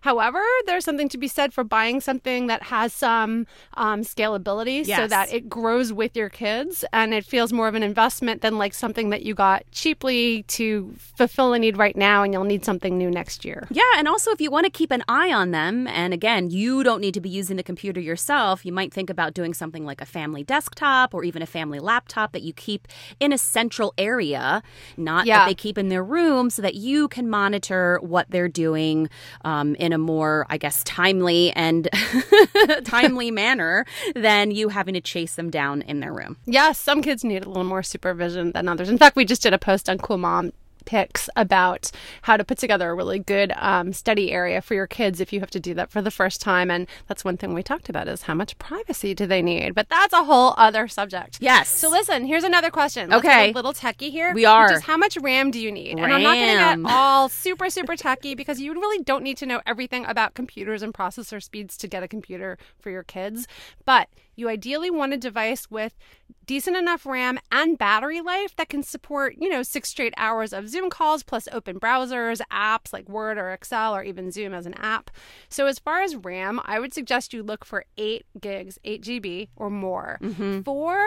However, 0.00 0.42
there's 0.66 0.84
something 0.84 1.08
to 1.10 1.18
be 1.18 1.28
said 1.28 1.52
for 1.52 1.64
buying 1.64 2.00
something 2.00 2.46
that 2.46 2.64
has 2.64 2.92
some 2.92 3.46
um, 3.74 4.00
scalability 4.02 4.84
so 4.86 5.06
that 5.08 5.32
it 5.32 5.48
grows 5.48 5.92
with 5.92 6.16
your 6.16 6.28
kids 6.28 6.84
and 6.92 7.12
it 7.12 7.24
feels 7.24 7.52
more 7.52 7.68
of 7.68 7.74
an 7.74 7.82
investment 7.82 8.40
than 8.42 8.58
like 8.58 8.72
something 8.74 9.10
that 9.10 9.22
you 9.22 9.34
got 9.34 9.62
cheaply 9.72 10.42
to 10.44 10.94
fulfill 10.98 11.52
a 11.52 11.58
need 11.58 11.76
right 11.76 11.96
now 11.96 12.22
and 12.22 12.32
you'll 12.32 12.44
need 12.44 12.64
something 12.64 12.96
new 12.96 13.10
next 13.10 13.44
year. 13.44 13.66
Yeah, 13.70 13.82
and 13.96 14.08
also 14.08 14.30
if 14.30 14.40
you 14.40 14.50
want 14.50 14.64
to 14.64 14.70
keep 14.70 14.90
an 14.90 15.02
eye 15.08 15.32
on 15.32 15.50
them, 15.50 15.86
and 15.86 16.14
again, 16.14 16.50
you 16.50 16.82
don't 16.82 17.00
need 17.00 17.14
to 17.14 17.20
be 17.20 17.28
using 17.28 17.56
the 17.56 17.62
computer 17.62 18.00
yourself, 18.00 18.64
you 18.64 18.72
might 18.72 18.92
think 18.92 19.10
about 19.10 19.34
doing 19.34 19.52
something 19.54 19.84
like 19.84 20.00
a 20.00 20.06
family 20.06 20.42
desktop 20.42 21.14
or 21.14 21.24
even 21.24 21.42
a 21.42 21.46
family 21.46 21.78
laptop 21.78 22.32
that 22.32 22.42
you 22.42 22.52
keep 22.52 22.88
in 23.18 23.32
a 23.32 23.38
central 23.38 23.92
area, 23.98 24.62
not 24.96 25.26
Yeah. 25.26 25.40
that 25.40 25.46
they 25.46 25.54
keep 25.54 25.76
in 25.76 25.88
their 25.88 26.04
room, 26.04 26.50
so 26.50 26.62
that 26.62 26.74
you 26.74 27.08
can 27.08 27.28
monitor 27.28 27.98
what 28.02 28.30
they're 28.30 28.48
doing 28.48 29.08
um, 29.44 29.76
in 29.90 29.94
a 29.94 29.98
more, 29.98 30.46
I 30.48 30.56
guess, 30.56 30.84
timely 30.84 31.50
and 31.52 31.88
timely 32.84 33.32
manner 33.32 33.84
than 34.14 34.52
you 34.52 34.68
having 34.68 34.94
to 34.94 35.00
chase 35.00 35.34
them 35.34 35.50
down 35.50 35.82
in 35.82 35.98
their 35.98 36.12
room. 36.12 36.36
Yes, 36.46 36.78
some 36.78 37.02
kids 37.02 37.24
need 37.24 37.44
a 37.44 37.48
little 37.48 37.64
more 37.64 37.82
supervision 37.82 38.52
than 38.52 38.68
others. 38.68 38.88
In 38.88 38.98
fact, 38.98 39.16
we 39.16 39.24
just 39.24 39.42
did 39.42 39.52
a 39.52 39.58
post 39.58 39.90
on 39.90 39.98
Cool 39.98 40.18
Mom 40.18 40.52
Picks 40.90 41.30
about 41.36 41.92
how 42.22 42.36
to 42.36 42.42
put 42.42 42.58
together 42.58 42.90
a 42.90 42.94
really 42.96 43.20
good 43.20 43.52
um, 43.58 43.92
study 43.92 44.32
area 44.32 44.60
for 44.60 44.74
your 44.74 44.88
kids 44.88 45.20
if 45.20 45.32
you 45.32 45.38
have 45.38 45.50
to 45.50 45.60
do 45.60 45.72
that 45.74 45.88
for 45.88 46.02
the 46.02 46.10
first 46.10 46.40
time. 46.40 46.68
And 46.68 46.88
that's 47.06 47.24
one 47.24 47.36
thing 47.36 47.54
we 47.54 47.62
talked 47.62 47.88
about 47.88 48.08
is 48.08 48.22
how 48.22 48.34
much 48.34 48.58
privacy 48.58 49.14
do 49.14 49.24
they 49.24 49.40
need? 49.40 49.72
But 49.72 49.88
that's 49.88 50.12
a 50.12 50.24
whole 50.24 50.52
other 50.56 50.88
subject. 50.88 51.38
Yes. 51.40 51.68
So 51.68 51.88
listen, 51.88 52.24
here's 52.24 52.42
another 52.42 52.70
question. 52.72 53.08
Let's 53.08 53.24
Okay. 53.24 53.50
a 53.50 53.52
little 53.52 53.72
techie 53.72 54.10
here. 54.10 54.34
We 54.34 54.44
are. 54.44 54.66
Which 54.66 54.78
is 54.78 54.82
how 54.82 54.96
much 54.96 55.16
RAM 55.18 55.52
do 55.52 55.60
you 55.60 55.70
need? 55.70 55.96
And 55.96 56.12
I'm 56.12 56.24
not 56.24 56.34
going 56.34 56.58
to 56.58 56.82
get 56.82 56.92
all 56.92 57.28
super, 57.28 57.70
super 57.70 57.94
techie 57.94 58.36
because 58.36 58.60
you 58.60 58.72
really 58.72 59.04
don't 59.04 59.22
need 59.22 59.36
to 59.36 59.46
know 59.46 59.60
everything 59.66 60.04
about 60.06 60.34
computers 60.34 60.82
and 60.82 60.92
processor 60.92 61.40
speeds 61.40 61.76
to 61.76 61.86
get 61.86 62.02
a 62.02 62.08
computer 62.08 62.58
for 62.80 62.90
your 62.90 63.04
kids. 63.04 63.46
But 63.84 64.08
you 64.40 64.48
ideally 64.48 64.90
want 64.90 65.12
a 65.12 65.16
device 65.16 65.70
with 65.70 65.96
decent 66.46 66.76
enough 66.76 67.06
RAM 67.06 67.38
and 67.52 67.78
battery 67.78 68.20
life 68.20 68.56
that 68.56 68.68
can 68.68 68.82
support, 68.82 69.36
you 69.38 69.48
know, 69.48 69.62
six 69.62 69.90
straight 69.90 70.14
hours 70.16 70.52
of 70.52 70.68
Zoom 70.68 70.90
calls 70.90 71.22
plus 71.22 71.46
open 71.52 71.78
browsers, 71.78 72.40
apps 72.50 72.92
like 72.92 73.08
Word 73.08 73.38
or 73.38 73.50
Excel 73.50 73.94
or 73.94 74.02
even 74.02 74.32
Zoom 74.32 74.52
as 74.52 74.66
an 74.66 74.74
app. 74.74 75.10
So 75.48 75.66
as 75.66 75.78
far 75.78 76.02
as 76.02 76.16
RAM, 76.16 76.60
I 76.64 76.80
would 76.80 76.92
suggest 76.92 77.32
you 77.32 77.42
look 77.42 77.64
for 77.64 77.84
eight 77.96 78.26
gigs, 78.40 78.78
eight 78.82 79.02
GB 79.02 79.48
or 79.54 79.70
more. 79.70 80.18
Mm-hmm. 80.22 80.62
Four 80.62 81.06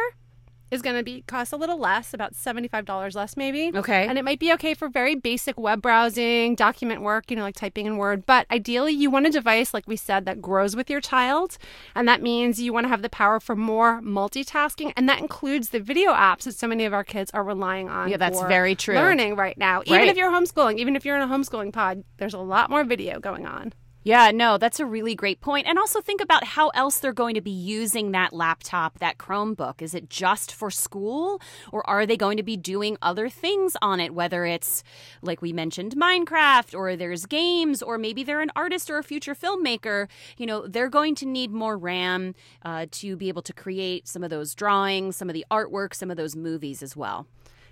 is 0.74 0.82
going 0.82 0.96
to 0.96 1.04
be 1.04 1.22
cost 1.28 1.54
a 1.54 1.56
little 1.58 1.78
less, 1.78 2.14
about 2.14 2.34
$75 2.34 3.16
less 3.16 3.38
maybe. 3.38 3.72
Okay. 3.74 4.08
And 4.08 4.18
it 4.18 4.26
might 4.26 4.40
be 4.40 4.52
okay 4.54 4.74
for 4.74 4.90
very 4.90 5.16
basic 5.16 5.58
web 5.58 5.82
browsing, 5.82 6.56
document 6.56 7.02
work, 7.02 7.30
you 7.30 7.38
know, 7.38 7.44
like 7.44 7.56
typing 7.56 7.86
in 7.86 7.98
Word. 7.98 8.26
But 8.26 8.48
ideally, 8.50 8.92
you 8.94 9.12
want 9.12 9.28
a 9.28 9.30
device, 9.30 9.74
like 9.74 9.88
we 9.88 9.96
said, 9.96 10.26
that 10.26 10.42
grows 10.42 10.76
with 10.76 10.90
your 10.90 11.00
child. 11.00 11.58
And 11.96 12.08
that 12.08 12.22
means 12.22 12.60
you 12.60 12.74
want 12.74 12.86
to 12.86 12.90
have 12.90 13.04
the 13.04 13.10
power 13.10 13.40
for 13.40 13.56
more 13.56 14.02
multitasking. 14.02 14.94
And 14.98 15.08
that 15.08 15.20
includes 15.20 15.70
the 15.70 15.80
video 15.80 16.12
apps 16.12 16.44
that 16.44 16.56
so 16.56 16.68
many 16.68 16.86
of 16.86 16.94
our 16.94 17.04
kids 17.04 17.30
are 17.34 17.44
relying 17.44 17.90
on. 17.90 18.10
Yeah, 18.10 18.18
that's 18.18 18.42
for 18.42 18.48
very 18.48 18.76
true. 18.76 18.96
Learning 18.96 19.36
right 19.36 19.58
now. 19.58 19.82
Even 19.86 20.00
Right. 20.00 20.08
if 20.10 20.18
you're 20.18 20.32
homeschooling, 20.32 20.80
even 20.80 20.96
if 20.96 21.06
you're 21.06 21.16
in 21.16 21.22
a 21.22 21.28
homeschooling 21.28 21.72
pod, 21.72 22.04
there's 22.18 22.34
a 22.34 22.40
lot 22.40 22.70
more 22.70 22.84
video 22.84 23.20
going 23.20 23.46
on. 23.46 23.74
Yeah, 24.06 24.32
no, 24.32 24.58
that's 24.58 24.82
a 24.82 24.86
really 24.86 25.16
great 25.16 25.40
point. 25.40 25.66
And 25.66 25.80
also 25.80 26.02
think 26.02 26.20
about 26.20 26.44
how 26.44 26.70
else 26.70 27.00
they're 27.00 27.14
going 27.14 27.36
to 27.36 27.42
be 27.42 27.52
using 27.52 28.12
that 28.12 28.34
laptop, 28.34 29.00
that 29.00 29.18
Chromebook. 29.18 29.82
Is 29.82 29.94
it 29.94 30.10
just 30.10 30.54
for 30.54 30.70
school 30.70 31.42
or 31.72 31.90
are 31.90 32.06
they 32.06 32.18
going 32.18 32.36
to 32.36 32.44
be 32.44 32.58
doing 32.58 32.98
other 33.02 33.30
things 33.30 33.78
on 33.82 34.02
it? 34.02 34.14
Whether 34.14 34.46
it's, 34.46 34.84
like 35.22 35.42
we 35.42 35.54
mentioned, 35.54 35.96
Minecraft 35.96 36.78
or 36.78 36.98
there's 36.98 37.26
games 37.26 37.82
or 37.82 37.98
maybe 37.98 38.24
they're 38.24 38.42
an 38.42 38.52
artist 38.58 38.90
or 38.90 38.98
a 38.98 39.04
future 39.04 39.36
filmmaker. 39.36 40.10
You 40.38 40.48
know, 40.48 40.68
they're 40.68 40.90
going 40.90 41.16
to 41.16 41.26
need 41.26 41.52
more 41.52 41.78
RAM 41.78 42.36
uh, 42.64 42.88
to 42.92 43.16
be 43.16 43.30
able 43.30 43.42
to 43.44 43.54
create 43.54 44.10
some 44.10 44.22
of 44.24 44.30
those 44.30 44.54
drawings, 44.54 45.16
some 45.16 45.30
of 45.30 45.34
the 45.34 45.46
artwork, 45.50 45.94
some 45.94 46.12
of 46.12 46.18
those 46.18 46.36
movies 46.36 46.84
as 46.84 46.98
well. 46.98 47.26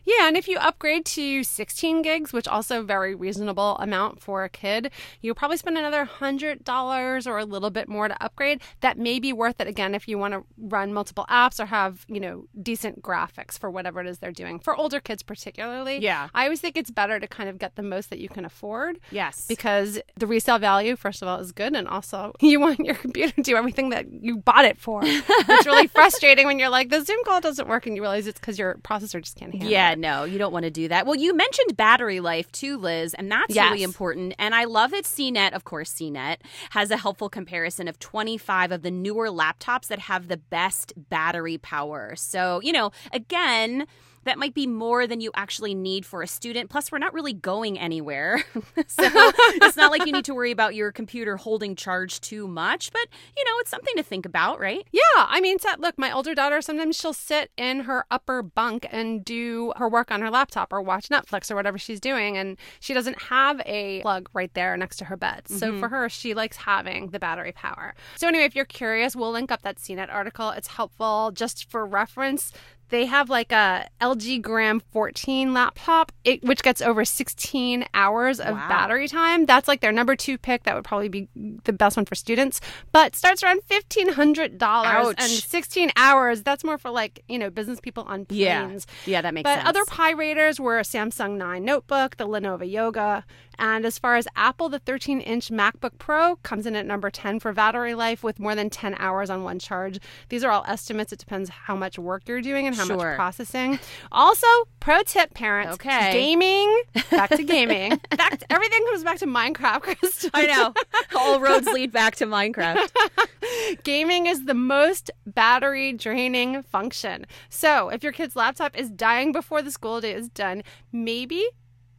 Yeah, 0.06 0.28
and 0.28 0.36
if 0.36 0.48
you 0.48 0.58
upgrade 0.58 1.06
to 1.06 1.44
16 1.44 2.02
gigs, 2.02 2.34
which 2.34 2.48
also 2.48 2.84
very 2.84 3.14
reasonable 3.16 3.78
amount 3.80 4.22
for 4.22 4.44
a 4.44 4.50
kid, 4.50 4.92
you'll 5.22 5.36
probably 5.36 5.58
spend 5.58 5.78
another 5.78 6.06
$100 6.06 7.28
or 7.28 7.38
a 7.38 7.46
little 7.46 7.70
bit 7.70 7.88
more 7.88 8.08
to 8.08 8.24
upgrade. 8.24 8.62
That 8.82 8.98
may 8.98 9.20
be 9.20 9.34
worth 9.34 9.62
it 9.62 9.68
again 9.68 9.94
if 9.94 10.08
you 10.08 10.18
want 10.18 10.34
to 10.34 10.44
run 10.58 10.94
multiple 10.94 11.26
apps 11.30 11.60
or 11.60 11.66
have, 11.68 12.06
you 12.08 12.20
know, 12.20 12.46
decent 12.62 13.02
graphics 13.02 13.58
for 13.58 13.70
whatever 13.70 14.02
it 14.02 14.08
is 14.08 14.20
they're 14.20 14.32
doing. 14.32 14.60
For 14.60 14.76
older 14.76 15.00
kids 15.00 15.24
particularly. 15.24 16.00
Yeah. 16.00 16.30
I 16.34 16.46
always 16.46 16.62
think 16.62 16.78
it's 16.78 16.92
better 16.92 17.20
to 17.20 17.28
kind 17.28 17.50
of 17.50 17.58
get 17.58 17.76
the 17.76 17.84
most 17.84 18.10
that 18.10 18.20
you 18.20 18.30
can 18.30 18.46
afford. 18.46 19.00
Yes. 19.12 19.46
Because 19.48 20.00
the 20.18 20.28
resale 20.28 20.60
value, 20.60 20.96
first 20.96 21.22
of 21.22 21.28
all, 21.28 21.40
is 21.40 21.52
good 21.52 21.76
and 21.76 21.88
also 21.88 22.34
you 22.42 22.60
want 22.60 22.80
your 22.80 22.96
computer 22.96 23.34
to 23.34 23.42
do 23.42 23.56
everything 23.56 23.90
that 23.90 24.12
you 24.12 24.38
bought 24.38 24.66
it 24.66 24.80
for. 24.80 25.02
it's 25.06 25.66
really 25.66 25.88
frustrating 25.88 26.48
when 26.48 26.60
you're 26.60 26.70
like, 26.70 26.90
the 26.90 27.04
Zoom 27.04 27.24
call 27.24 27.40
doesn't 27.42 27.68
work 27.68 27.86
and 27.86 27.96
you 27.96 28.02
realize 28.02 28.28
it's 28.28 28.40
because 28.40 28.58
your 28.58 28.76
processor 28.84 29.22
just 29.22 29.36
can't 29.38 29.52
handle 29.52 29.70
it. 29.91 29.91
Yeah, 29.92 29.96
no, 29.96 30.24
you 30.24 30.38
don't 30.38 30.52
want 30.54 30.64
to 30.64 30.72
do 30.72 30.88
that. 30.88 31.06
Well, 31.06 31.16
you 31.16 31.36
mentioned 31.36 31.78
battery 31.78 32.20
life 32.20 32.52
too, 32.52 32.78
Liz, 32.78 33.14
and 33.14 33.32
that's 33.32 33.54
Yes. 33.54 33.72
really 33.72 33.84
important. 33.84 34.34
And 34.40 34.56
I 34.56 34.64
love 34.66 34.92
that 34.92 35.04
CNET, 35.06 35.54
of 35.54 35.64
course, 35.64 35.92
CNET 35.94 36.38
has 36.72 36.92
a 36.92 36.98
helpful 36.98 37.30
comparison 37.30 37.88
of 37.88 38.00
25 38.00 38.72
of 38.72 38.82
the 38.82 38.92
newer 38.92 39.28
laptops 39.28 39.88
that 39.88 40.00
have 40.00 40.28
the 40.28 40.38
best 40.38 40.94
battery 40.98 41.58
power. 41.58 42.16
So, 42.16 42.60
you 42.64 42.72
know, 42.72 42.92
again, 43.12 43.86
that 44.24 44.38
might 44.38 44.54
be 44.54 44.68
more 44.68 45.08
than 45.08 45.22
you 45.22 45.32
actually 45.36 45.74
need 45.74 46.06
for 46.06 46.22
a 46.22 46.28
student. 46.28 46.70
Plus, 46.70 46.92
we're 46.92 46.98
not 46.98 47.14
really 47.14 47.34
going 47.34 47.80
anywhere. 47.80 48.44
so 48.54 49.04
it's 49.06 49.78
not 49.78 49.92
like 49.92 50.06
you 50.06 50.12
need 50.12 50.26
to 50.26 50.34
worry 50.34 50.52
about 50.52 50.76
your 50.76 50.92
computer 50.92 51.38
holding 51.38 51.76
charge 51.76 52.22
too 52.22 52.48
much, 52.48 52.92
but, 52.92 53.08
you 53.36 53.44
know, 53.44 53.52
it's 53.60 53.70
something 53.70 53.96
to 53.98 54.04
think 54.04 54.26
about, 54.26 54.60
right? 54.60 54.88
Yeah, 54.92 55.02
I 55.18 55.42
mean, 55.42 55.58
look, 55.80 55.98
my 55.98 56.12
older 56.12 56.36
daughter 56.36 56.62
sometimes 56.62 56.96
she'll 56.96 57.14
sit 57.14 57.52
in 57.58 57.82
her 57.82 58.06
upper 58.12 58.42
bunk 58.44 58.88
and 58.92 59.24
do 59.24 59.74
her 59.78 59.90
work 59.90 60.12
on 60.12 60.22
her 60.22 60.30
laptop 60.30 60.72
or 60.72 60.82
watch 60.82 61.10
Netflix 61.10 61.50
or 61.52 61.56
whatever 61.56 61.78
she's 61.78 62.00
doing, 62.00 62.38
and 62.38 62.58
she 62.80 62.94
doesn't 62.94 63.22
have 63.24 63.62
a 63.66 64.02
plug 64.02 64.30
right 64.34 64.54
there 64.54 64.76
next 64.78 64.98
to 64.98 65.06
her 65.06 65.18
bed. 65.18 65.48
So 65.48 65.70
mm-hmm. 65.70 65.80
for 65.80 65.90
her, 65.90 66.10
she 66.10 66.34
likes 66.34 66.58
having 66.58 67.10
the 67.10 67.20
battery 67.20 67.52
power. 67.52 67.94
So 68.16 68.28
anyway, 68.28 68.46
if 68.46 68.56
you're 68.56 68.66
curious, 68.66 69.16
we'll 69.16 69.32
link 69.32 69.52
up 69.52 69.62
that 69.64 69.78
CNET 69.78 70.12
article. 70.12 70.50
It's 70.52 70.68
helpful 70.68 71.32
just 71.34 71.70
for 71.70 71.86
reference. 71.86 72.52
They 72.92 73.06
have 73.08 73.30
like 73.30 73.52
a 73.52 73.88
LG 74.00 74.42
Gram 74.42 74.82
14 74.92 75.54
laptop, 75.54 76.12
it, 76.24 76.44
which 76.44 76.62
gets 76.62 76.82
over 76.82 77.04
16 77.04 77.86
hours 77.94 78.40
of 78.40 78.56
Wow. 78.56 78.68
battery 78.70 79.08
time. 79.08 79.46
That's 79.46 79.68
like 79.68 79.82
their 79.82 79.92
number 79.92 80.16
two 80.16 80.38
pick. 80.38 80.64
That 80.64 80.76
would 80.76 80.84
probably 80.84 81.10
be 81.10 81.28
the 81.64 81.74
best 81.74 81.98
one 81.98 82.06
for 82.06 82.16
students, 82.16 82.62
but 82.92 83.16
starts 83.16 83.42
around 83.44 83.62
$1,500. 83.70 84.62
Ouch. 84.62 85.16
And 85.18 85.30
16 85.32 85.92
hours, 85.96 86.44
that's 86.44 86.64
more 86.64 86.78
for 86.78 86.90
like, 86.92 87.24
you 87.28 87.40
know, 87.40 87.50
business 87.50 87.80
people 87.80 88.04
on 88.04 88.26
Yeah. 88.30 88.66
planes. 88.66 88.88
Yeah, 89.06 89.22
that 89.22 89.34
makes 89.34 89.44
But 89.48 89.54
sense. 89.56 89.64
But 89.64 89.70
other 89.70 89.86
Pi 89.86 90.12
raters 90.12 90.60
were 90.60 90.78
a 90.80 90.84
Samsung 90.84 91.38
9 91.38 91.64
notebook, 91.66 92.18
the 92.18 92.28
Lenovo 92.28 92.70
Yoga, 92.70 93.24
and 93.62 93.86
as 93.86 94.00
far 94.00 94.16
as 94.16 94.28
Apple, 94.36 94.70
the 94.70 94.80
13 94.80 95.22
inch 95.22 95.50
MacBook 95.50 95.92
Pro 96.00 96.38
comes 96.38 96.66
in 96.66 96.76
at 96.76 96.86
number 96.86 97.12
10 97.12 97.40
for 97.40 97.54
battery 97.54 97.94
life 97.94 98.24
with 98.24 98.40
more 98.40 98.56
than 98.56 98.72
10 98.72 98.96
hours 98.98 99.30
on 99.30 99.44
one 99.44 99.60
charge. 99.60 100.00
These 100.30 100.44
are 100.44 100.50
all 100.50 100.66
estimates. 100.68 101.14
It 101.14 101.20
depends 101.20 101.50
how 101.50 101.76
much 101.76 102.00
work 102.00 102.24
you're 102.28 102.42
doing 102.42 102.66
and 102.66 102.76
how 102.76 102.86
Sure. 102.86 102.98
much 102.98 103.16
processing. 103.16 103.80
Also, 104.12 104.48
pro 104.80 105.04
tip, 105.04 105.36
parents. 105.36 105.76
Okay. 105.76 106.12
Gaming. 106.12 106.82
Back 107.12 107.30
to 107.30 107.44
gaming. 107.44 108.02
back 108.18 108.40
to, 108.40 108.52
everything 108.52 108.84
comes 108.90 109.04
back 109.04 109.20
to 109.20 109.28
Minecraft, 109.28 109.82
Kristen. 109.82 110.32
I 110.34 110.48
know. 110.48 110.74
All 111.16 111.40
roads 111.40 111.68
lead 111.72 111.92
back 111.92 112.16
to 112.16 112.26
Minecraft. 112.26 112.90
Gaming 113.84 114.26
is 114.26 114.46
the 114.46 114.54
most 114.54 115.12
battery 115.26 115.94
draining 115.94 116.64
function. 116.64 117.26
So, 117.50 117.90
if 117.90 118.02
your 118.04 118.12
kid's 118.12 118.36
laptop 118.36 118.76
is 118.78 118.90
dying 118.90 119.32
before 119.32 119.62
the 119.62 119.72
school 119.72 120.02
day 120.02 120.14
is 120.14 120.30
done, 120.30 120.64
maybe 120.92 121.48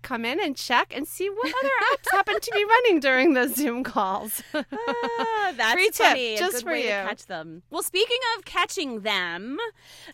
come 0.02 0.24
in 0.24 0.40
and 0.40 0.56
check 0.56 0.92
and 0.94 1.06
see 1.06 1.28
what 1.28 1.46
other 1.62 1.70
apps 1.94 2.10
happen 2.12 2.40
to 2.40 2.50
be 2.52 2.64
running 2.64 3.00
during 3.00 3.34
those 3.34 3.54
Zoom 3.54 3.82
calls. 3.84 4.42
Ah, 4.54 5.52
that's 5.56 5.72
Free 5.74 5.86
tip, 5.90 6.06
funny. 6.06 6.36
Just 6.36 6.52
good 6.56 6.62
for 6.62 6.70
way 6.70 6.82
you. 6.82 6.88
to 6.88 7.04
catch 7.08 7.26
them. 7.26 7.62
Well, 7.70 7.82
speaking 7.82 8.18
of 8.36 8.44
catching 8.44 9.00
them, 9.00 9.58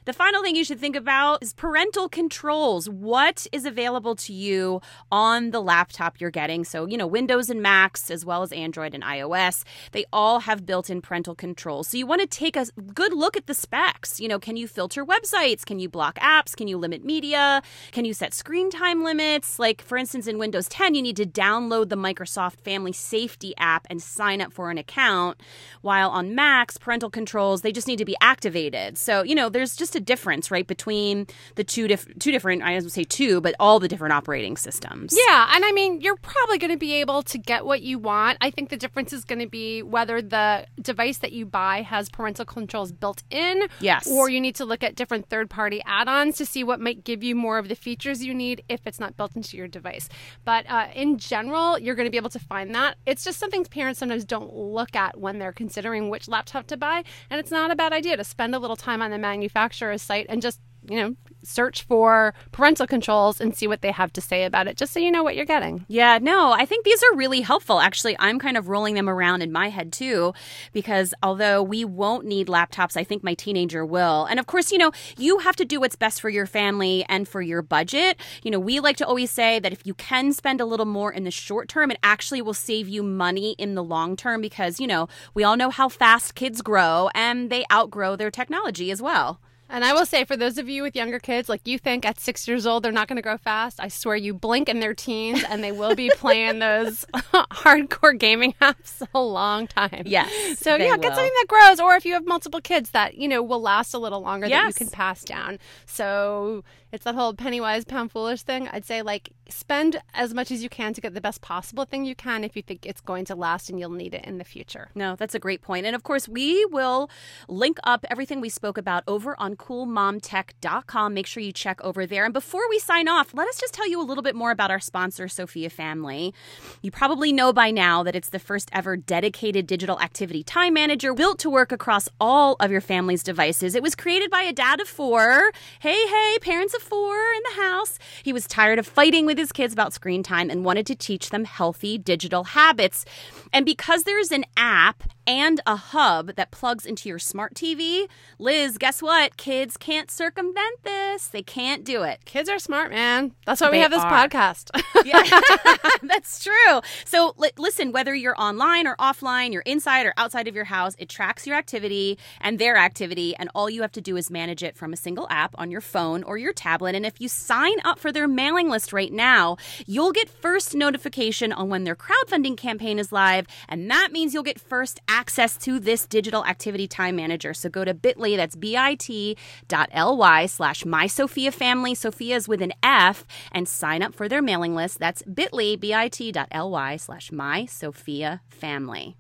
the 0.05 0.13
final 0.13 0.43
thing 0.43 0.57
you 0.57 0.65
should 0.65 0.81
think 0.81 0.97
about 0.97 1.43
is 1.43 1.53
parental 1.55 2.09
controls. 2.09 2.89
What 2.89 3.47
is 3.53 3.65
available 3.65 4.15
to 4.17 4.33
you 4.33 4.81
on 5.13 5.51
the 5.51 5.61
laptop 5.61 6.21
you're 6.21 6.31
getting? 6.31 6.65
So, 6.65 6.87
you 6.87 6.97
know, 6.97 7.07
Windows 7.07 7.51
and 7.51 7.63
Macs, 7.63 8.11
as 8.11 8.25
well 8.25 8.43
as 8.43 8.53
Android 8.53 8.95
and 8.95 9.03
iOS, 9.03 9.65
they 9.93 10.05
all 10.13 10.41
have 10.41 10.65
built-in 10.67 11.01
parental 11.03 11.35
controls. 11.35 11.89
So 11.89 11.97
you 11.99 12.07
want 12.07 12.21
to 12.23 12.27
take 12.27 12.57
a 12.57 12.67
good 12.95 13.13
look 13.13 13.37
at 13.37 13.47
the 13.47 13.55
specs. 13.55 14.21
You 14.21 14.29
know, 14.29 14.39
can 14.39 14.57
you 14.57 14.67
filter 14.69 15.05
websites? 15.05 15.65
Can 15.65 15.79
you 15.79 15.89
block 15.89 16.17
apps? 16.19 16.57
Can 16.57 16.69
you 16.69 16.79
limit 16.79 17.05
media? 17.05 17.63
Can 17.93 18.05
you 18.05 18.15
set 18.15 18.35
screen 18.35 18.71
time 18.71 19.03
limits? 19.05 19.59
Like, 19.59 19.78
for 19.83 19.99
instance, 19.99 20.27
in 20.27 20.39
Windows 20.39 20.69
10, 20.69 20.95
you 20.95 21.03
need 21.03 21.17
to 21.17 21.27
download 21.27 21.89
the 21.89 21.97
Microsoft 21.97 22.61
Family 22.61 22.93
Safety 22.93 23.55
app 23.59 23.87
and 23.91 24.03
sign 24.03 24.41
up 24.41 24.53
for 24.53 24.71
an 24.71 24.79
account. 24.79 25.41
While 25.83 26.11
on 26.11 26.35
Macs, 26.35 26.77
parental 26.77 27.11
controls, 27.11 27.63
they 27.63 27.73
just 27.73 27.87
need 27.89 27.99
to 27.99 28.05
be 28.05 28.17
activated. 28.21 28.99
So, 28.99 29.23
you 29.23 29.35
know, 29.35 29.49
there's 29.49 29.77
just 29.77 29.97
a 29.97 30.01
difference, 30.01 30.51
right, 30.51 30.67
between 30.67 31.27
the 31.57 31.65
two, 31.65 31.89
diff- 31.89 32.19
two 32.19 32.31
different, 32.31 32.63
I 32.63 32.75
would 32.75 32.93
say 32.93 33.05
two, 33.05 33.41
but 33.41 33.55
all 33.59 33.81
the 33.81 33.89
different 33.89 34.13
operating 34.13 34.57
systems. 34.57 35.17
Yeah, 35.27 35.51
and 35.55 35.65
I 35.65 35.73
mean, 35.73 36.01
you're 36.01 36.17
probably 36.17 36.59
going 36.59 36.73
to 36.73 36.79
be 36.79 36.95
able 36.95 37.23
to 37.23 37.39
get 37.39 37.65
what 37.65 37.83
you 37.83 37.99
want. 37.99 38.39
I 38.41 38.51
think 38.51 38.69
the 38.71 38.77
difference 38.77 39.13
is 39.13 39.25
going 39.25 39.41
to 39.41 39.49
be 39.49 39.83
whether 39.83 40.23
the 40.23 40.67
device 40.81 41.19
that 41.19 41.33
you 41.33 41.47
buy 41.47 41.83
has 41.83 42.09
parental 42.09 42.45
controls 42.45 42.93
built 42.93 43.23
in. 43.31 43.69
Yes. 43.81 44.07
Or 44.07 44.29
you 44.29 44.41
need 44.41 44.55
to 44.57 44.65
look 44.65 44.83
at 44.83 44.95
different 44.95 45.29
third 45.29 45.51
party 45.51 45.83
add 45.87 46.09
ons 46.09 46.37
to 46.37 46.47
see 46.47 46.65
what 46.65 46.81
might 46.81 47.05
give 47.05 47.23
you 47.23 47.35
more 47.35 47.59
of 47.59 47.69
the 47.69 47.75
features 47.75 48.25
you 48.25 48.35
need 48.35 48.63
if 48.69 48.81
it's 48.87 49.01
not 49.01 49.17
built 49.17 49.37
into 49.37 49.57
your 49.57 49.68
device. 49.69 50.09
But 50.45 50.69
uh, 50.69 50.89
in 50.95 51.19
general, 51.19 51.79
you're 51.79 51.95
going 51.95 52.07
to 52.07 52.11
be 52.11 52.17
able 52.17 52.31
to 52.31 52.39
find 52.39 52.75
that. 52.75 52.97
It's 53.07 53.25
just 53.25 53.39
something 53.39 53.65
parents 53.65 54.01
sometimes 54.01 54.25
don't 54.25 54.55
look 54.55 54.95
at 54.97 55.19
when 55.19 55.39
they're 55.39 55.53
considering 55.53 56.09
which 56.09 56.29
laptop 56.29 56.67
to 56.69 56.77
buy. 56.77 57.05
And 57.31 57.41
it's 57.41 57.51
not 57.51 57.71
a 57.71 57.77
bad 57.77 57.93
idea 57.93 58.17
to 58.17 58.25
spend 58.25 58.55
a 58.55 58.59
little 58.59 58.77
time 58.77 59.03
on 59.03 59.11
the 59.11 59.19
manufacturer's 59.19 60.03
site 60.03 60.27
and 60.29 60.43
just 60.43 60.61
you 60.89 60.97
know, 60.97 61.17
search 61.43 61.83
for 61.83 62.35
parental 62.53 62.87
controls 62.87 63.41
and 63.41 63.55
see 63.55 63.67
what 63.67 63.83
they 63.83 63.91
have 63.91 64.13
to 64.15 64.21
say 64.21 64.45
about 64.45 64.67
it, 64.67 64.77
just 64.77 64.93
so 64.93 65.01
you 65.01 65.11
know 65.11 65.23
what 65.23 65.37
you're 65.37 65.45
getting. 65.45 65.85
Yeah, 65.89 66.19
no, 66.21 66.53
I 66.53 66.65
think 66.65 66.85
these 66.85 67.03
are 67.03 67.17
really 67.17 67.41
helpful. 67.41 67.81
Actually, 67.81 68.17
I'm 68.19 68.39
kind 68.39 68.57
of 68.57 68.69
rolling 68.69 68.95
them 68.95 69.09
around 69.09 69.43
in 69.43 69.53
my 69.53 69.69
head 69.69 69.93
too, 69.93 70.35
because 70.73 71.15
although 71.23 71.63
we 71.63 71.85
won't 71.85 72.25
need 72.25 72.49
laptops, 72.49 72.97
I 72.97 73.05
think 73.05 73.23
my 73.23 73.35
teenager 73.35 73.85
will. 73.85 74.25
And 74.27 74.39
of 74.39 74.47
course, 74.47 74.73
you 74.73 74.79
know, 74.79 74.93
you 75.17 75.39
have 75.39 75.57
to 75.57 75.65
do 75.65 75.81
what's 75.81 75.97
best 75.97 76.21
for 76.21 76.29
your 76.29 76.47
family 76.47 77.05
and 77.09 77.29
for 77.29 77.43
your 77.43 77.63
budget. 77.63 78.19
You 78.43 78.51
know, 78.51 78.61
we 78.61 78.81
like 78.81 78.97
to 78.99 79.07
always 79.07 79.31
say 79.31 79.59
that 79.59 79.73
if 79.73 79.87
you 79.87 79.95
can 79.95 80.33
spend 80.33 80.61
a 80.61 80.67
little 80.67 80.87
more 80.87 81.13
in 81.13 81.25
the 81.25 81.31
short 81.31 81.69
term, 81.69 81.91
it 81.91 81.99
actually 82.03 82.43
will 82.43 82.55
save 82.55 82.89
you 82.89 83.03
money 83.03 83.55
in 83.59 83.75
the 83.75 83.85
long 83.85 84.17
term 84.17 84.41
because, 84.41 84.81
you 84.81 84.87
know, 84.87 85.09
we 85.35 85.45
all 85.45 85.57
know 85.57 85.71
how 85.71 85.89
fast 85.89 86.35
kids 86.35 86.63
grow 86.63 87.09
and 87.15 87.51
they 87.51 87.65
outgrow 87.73 88.17
their 88.17 88.31
technology 88.31 88.91
as 88.91 89.01
well. 89.01 89.41
And 89.71 89.85
I 89.85 89.93
will 89.93 90.07
say, 90.07 90.25
for 90.25 90.37
those 90.37 90.59
of 90.59 90.69
you 90.69 90.83
with 90.83 90.97
younger 90.97 91.19
kids, 91.19 91.49
like 91.49 91.67
you 91.67 91.79
think 91.79 92.07
at 92.07 92.19
six 92.19 92.49
years 92.49 92.67
old 92.67 92.83
they're 92.83 92.93
not 92.93 93.09
going 93.09 93.17
to 93.17 93.23
grow 93.23 93.37
fast, 93.37 93.81
I 93.81 93.89
swear 93.89 94.17
you 94.17 94.33
blink 94.35 94.69
in 94.69 94.81
their 94.81 94.95
teens 94.95 95.45
and 95.49 95.63
they 95.63 95.73
will 95.73 95.95
be 95.95 96.11
playing 96.17 96.59
those 96.59 97.05
hardcore 97.15 98.19
gaming 98.19 98.55
apps 98.61 99.07
a 99.15 99.21
long 99.21 99.67
time. 99.67 100.05
Yes, 100.07 100.59
So 100.59 100.77
yeah, 100.77 100.97
get 100.97 101.15
something 101.15 101.25
that 101.41 101.47
grows, 101.49 101.81
or 101.81 101.95
if 101.95 102.05
you 102.05 102.15
have 102.15 102.27
multiple 102.27 102.61
kids 102.61 102.91
that 102.91 103.17
you 103.17 103.29
know 103.29 103.43
will 103.43 103.61
last 103.61 103.95
a 103.95 103.99
little 103.99 104.21
longer 104.21 104.49
that 104.49 104.55
you 104.81 104.87
can 104.87 104.89
pass 104.91 105.23
down. 105.25 105.59
So 105.87 106.65
it's 106.91 107.05
that 107.05 107.15
whole 107.15 107.35
penny 107.35 107.61
wise 107.61 107.85
pound 107.85 108.11
foolish 108.11 108.43
thing. 108.43 108.69
I'd 108.69 108.85
say 108.85 109.03
like 109.03 109.31
spend 109.51 110.01
as 110.15 110.33
much 110.33 110.51
as 110.51 110.63
you 110.63 110.69
can 110.69 110.95
to 110.95 111.01
get 111.01 111.15
the 111.15 111.21
best 111.21 111.41
possible 111.43 111.85
thing 111.85 112.05
you 112.05 112.15
can 112.15 112.45
if 112.45 112.57
you 112.57 112.63
think 112.63 112.87
it's 112.87 113.01
going 113.01 113.25
to 113.27 113.35
last 113.35 113.69
and 113.69 113.79
you'll 113.79 113.91
need 113.91 114.15
it 114.15 114.25
in 114.25 114.39
the 114.39 114.45
future. 114.45 114.91
No, 114.95 115.15
that's 115.17 115.35
a 115.35 115.39
great 115.39 115.61
point. 115.61 115.85
And 115.87 115.95
of 115.95 116.03
course, 116.03 116.29
we 116.29 116.65
will 116.67 117.11
link 117.49 117.79
up 117.85 118.07
everything 118.11 118.41
we 118.41 118.49
spoke 118.49 118.79
about 118.79 119.05
over 119.07 119.39
on 119.39 119.57
coolmomtech.com. 119.59 121.15
Make 121.15 121.27
sure 121.27 121.43
you 121.43 121.53
check 121.53 121.81
over 121.85 122.07
there. 122.07 122.25
And 122.25 122.33
before 122.33 122.69
we 122.71 122.79
sign 122.79 123.09
off, 123.09 123.35
let 123.35 123.49
us 123.49 123.59
just 123.61 123.75
tell 123.75 123.89
you 123.89 124.01
a 124.01 124.03
little 124.03 124.23
bit 124.23 124.35
more 124.35 124.51
about 124.51 124.71
our 124.71 124.81
sponsor, 124.81 125.29
Sofia 125.29 125.71
Family. 125.71 126.33
You 126.81 126.91
probably 126.91 127.33
know 127.33 127.53
by 127.53 127.71
now 127.71 128.03
that 128.03 128.17
it's 128.17 128.31
the 128.31 128.39
first 128.39 128.71
ever 128.73 128.97
dedicated 128.97 129.67
digital 129.67 130.01
activity 130.01 130.43
time 130.43 130.75
manager 130.75 131.13
built 131.15 131.39
to 131.41 131.51
work 131.51 131.73
across 131.73 132.09
all 132.21 132.57
of 132.61 132.71
your 132.71 132.81
family's 132.81 133.23
devices. 133.23 133.75
It 133.75 133.83
was 133.83 133.95
created 133.95 134.31
by 134.31 134.43
a 134.43 134.53
dad 134.53 134.81
of 134.81 134.89
four. 134.89 135.53
Hey, 135.81 136.07
hey, 136.07 136.39
parents 136.41 136.75
of 136.75 136.83
four 136.83 137.17
in 137.17 137.43
the 137.51 137.63
house. 137.63 137.99
He 138.23 138.33
was 138.33 138.47
tired 138.47 138.79
of 138.79 138.87
fighting 138.87 139.27
with 139.27 139.39
his 139.39 139.53
kids 139.53 139.73
about 139.73 139.93
screen 139.93 140.23
time 140.23 140.51
and 140.51 140.65
wanted 140.65 140.87
to 140.87 140.95
teach 140.95 141.31
them 141.31 141.45
healthy 141.45 141.99
digital 141.99 142.45
habits. 142.45 143.05
And 143.53 143.67
because 143.67 144.05
there's 144.05 144.33
an 144.33 144.45
app 144.57 145.05
and 145.29 145.61
a 145.67 145.77
hub 145.77 146.37
that 146.37 146.51
plugs 146.51 146.87
into 146.87 147.07
your 147.07 147.19
smart 147.19 147.53
TV. 147.53 148.09
Liz, 148.39 148.79
guess 148.79 149.03
what? 149.03 149.37
Kids 149.37 149.77
can't 149.77 150.11
circumvent 150.11 150.83
this. 150.85 151.29
They 151.29 151.43
can't 151.43 151.85
do 151.85 152.03
it. 152.03 152.25
Kids 152.25 152.49
are 152.49 152.59
smart, 152.59 152.91
man. 152.91 153.33
That's 153.45 153.61
why 153.61 153.71
we 153.71 153.79
have 153.81 153.91
this 153.91 154.03
are. 154.03 154.11
podcast. 154.11 154.71
Yeah, 155.05 155.23
that's 156.03 156.43
true. 156.43 156.81
So 157.05 157.35
li- 157.37 157.53
listen, 157.57 157.93
whether 157.93 158.15
you're 158.15 158.39
online 158.39 158.87
or 158.87 158.97
offline, 158.97 159.53
you're 159.53 159.63
inside 159.63 160.07
or 160.07 160.15
outside 160.17 160.49
of 160.49 160.55
your 160.57 160.65
house, 160.65 160.95
it 160.99 161.09
tracks 161.09 161.47
your 161.47 161.57
activity 161.57 162.19
and 162.41 162.59
their 162.59 162.77
activity, 162.77 163.35
and 163.37 163.49
all 163.55 163.71
you 163.71 163.83
have 163.83 163.93
to 163.93 164.01
do 164.01 164.17
is 164.17 164.31
manage 164.31 164.63
it 164.63 164.77
from 164.77 164.93
a 164.93 164.97
single 164.97 165.27
app 165.31 165.55
on 165.57 165.71
your 165.71 165.81
phone 165.81 166.25
or 166.25 166.37
your 166.37 166.53
tablet. 166.53 166.95
And 166.95 167.07
if 167.07 167.21
you 167.21 167.29
sign 167.29 167.77
up 167.85 167.99
for 167.99 168.11
their 168.11 168.27
mailing 168.27 168.69
list 168.69 168.93
right 168.93 169.13
now, 169.13 169.57
you'll 169.87 170.13
get 170.13 170.29
first 170.29 170.75
notification 170.75 171.53
on 171.53 171.69
when 171.69 171.85
their 171.85 171.97
crowdfunding 171.97 172.57
campaign 172.57 172.99
is 172.99 173.13
live, 173.13 173.47
and 173.69 173.91
that 173.91 174.11
means 174.11 174.35
you'll 174.35 174.43
get 174.43 174.61
first 174.61 175.01
access 175.07 175.18
to 175.27 175.81
this 175.81 176.07
digital 176.07 176.45
activity 176.45 176.87
time 176.87 177.17
manager. 177.17 177.53
So 177.55 177.69
go 177.69 177.85
to 177.85 177.95
bit.ly, 177.95 178.37
that's 178.37 178.57
bit.ly 178.57 180.47
slash 180.47 180.85
my 180.85 181.07
Sofia 181.07 181.53
family. 181.53 181.95
Sofia 181.95 182.37
is 182.37 182.49
with 182.49 182.63
an 182.63 182.73
F, 182.83 183.27
and 183.53 183.69
sign 183.69 184.03
up 184.03 184.15
for 184.15 184.29
their 184.29 184.43
mailing 184.43 184.75
list. 184.75 184.99
That's 184.99 185.23
bit.ly, 185.23 185.77
bit.ly 185.77 186.97
slash 186.97 187.33
my 187.33 187.67
Sofia 187.67 188.43
family. 188.49 189.17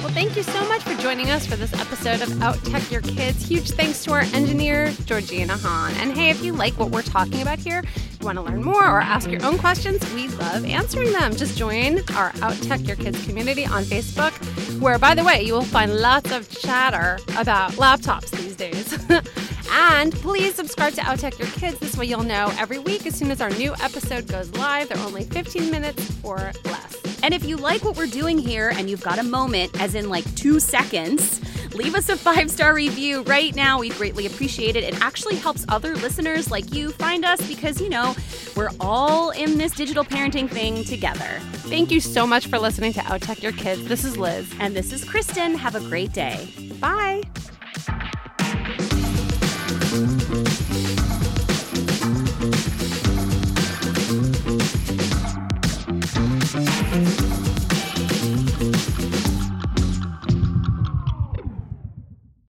Well, 0.00 0.08
thank 0.14 0.34
you 0.34 0.42
so 0.42 0.66
much 0.66 0.82
for 0.82 0.94
joining 1.02 1.30
us 1.30 1.44
for 1.44 1.56
this 1.56 1.74
episode 1.74 2.22
of 2.22 2.42
Out 2.42 2.56
Tech 2.64 2.90
Your 2.90 3.02
Kids. 3.02 3.46
Huge 3.46 3.70
thanks 3.72 4.02
to 4.04 4.12
our 4.12 4.20
engineer, 4.20 4.90
Georgina 5.04 5.56
Hahn. 5.58 5.92
And 5.96 6.16
hey, 6.16 6.30
if 6.30 6.42
you 6.42 6.54
like 6.54 6.78
what 6.78 6.90
we're 6.90 7.02
talking 7.02 7.42
about 7.42 7.58
here, 7.58 7.82
you 8.18 8.24
want 8.24 8.38
to 8.38 8.42
learn 8.42 8.62
more 8.62 8.82
or 8.82 9.00
ask 9.00 9.30
your 9.30 9.44
own 9.44 9.58
questions, 9.58 10.00
we 10.14 10.28
love 10.28 10.64
answering 10.64 11.12
them. 11.12 11.36
Just 11.36 11.58
join 11.58 12.00
our 12.14 12.32
Out 12.40 12.56
Tech 12.62 12.86
Your 12.86 12.96
Kids 12.96 13.24
community 13.26 13.66
on 13.66 13.84
Facebook, 13.84 14.32
where, 14.80 14.98
by 14.98 15.14
the 15.14 15.22
way, 15.22 15.42
you 15.42 15.52
will 15.52 15.62
find 15.62 15.94
lots 15.94 16.32
of 16.32 16.48
chatter 16.48 17.18
about 17.36 17.72
laptops 17.72 18.30
these 18.30 18.56
days. 18.56 18.98
and 19.70 20.12
please 20.12 20.54
subscribe 20.54 20.94
to 20.94 21.02
Out 21.02 21.18
Tech 21.18 21.38
Your 21.38 21.48
Kids. 21.48 21.78
This 21.78 21.96
way 21.96 22.06
you'll 22.06 22.22
know 22.22 22.50
every 22.58 22.78
week 22.78 23.06
as 23.06 23.14
soon 23.14 23.30
as 23.30 23.42
our 23.42 23.50
new 23.50 23.74
episode 23.74 24.26
goes 24.26 24.50
live. 24.54 24.88
They're 24.88 25.04
only 25.04 25.24
15 25.24 25.70
minutes 25.70 26.16
or 26.22 26.52
less. 26.64 26.96
And 27.22 27.34
if 27.34 27.44
you 27.44 27.58
like 27.58 27.84
what 27.84 27.96
we're 27.96 28.06
doing 28.06 28.38
here 28.38 28.70
and 28.70 28.88
you've 28.88 29.02
got 29.02 29.18
a 29.18 29.22
moment, 29.22 29.78
as 29.78 29.94
in 29.94 30.08
like 30.08 30.34
two 30.34 30.58
seconds, 30.58 31.40
leave 31.74 31.94
us 31.94 32.08
a 32.08 32.16
five 32.16 32.50
star 32.50 32.74
review 32.74 33.22
right 33.22 33.54
now. 33.54 33.78
We'd 33.80 33.94
greatly 33.94 34.26
appreciate 34.26 34.76
it. 34.76 34.84
It 34.84 35.00
actually 35.00 35.36
helps 35.36 35.64
other 35.68 35.94
listeners 35.96 36.50
like 36.50 36.74
you 36.74 36.90
find 36.92 37.24
us 37.24 37.46
because, 37.46 37.80
you 37.80 37.88
know, 37.88 38.14
we're 38.56 38.70
all 38.80 39.30
in 39.30 39.58
this 39.58 39.72
digital 39.72 40.04
parenting 40.04 40.48
thing 40.48 40.84
together. 40.84 41.38
Thank 41.70 41.90
you 41.90 42.00
so 42.00 42.26
much 42.26 42.46
for 42.46 42.58
listening 42.58 42.92
to 42.94 43.12
Out 43.12 43.22
Tech 43.22 43.42
Your 43.42 43.52
Kids. 43.52 43.84
This 43.84 44.04
is 44.04 44.16
Liz. 44.16 44.50
And 44.58 44.74
this 44.74 44.92
is 44.92 45.04
Kristen. 45.04 45.54
Have 45.54 45.74
a 45.74 45.80
great 45.80 46.12
day. 46.12 46.48
Bye. 46.80 47.22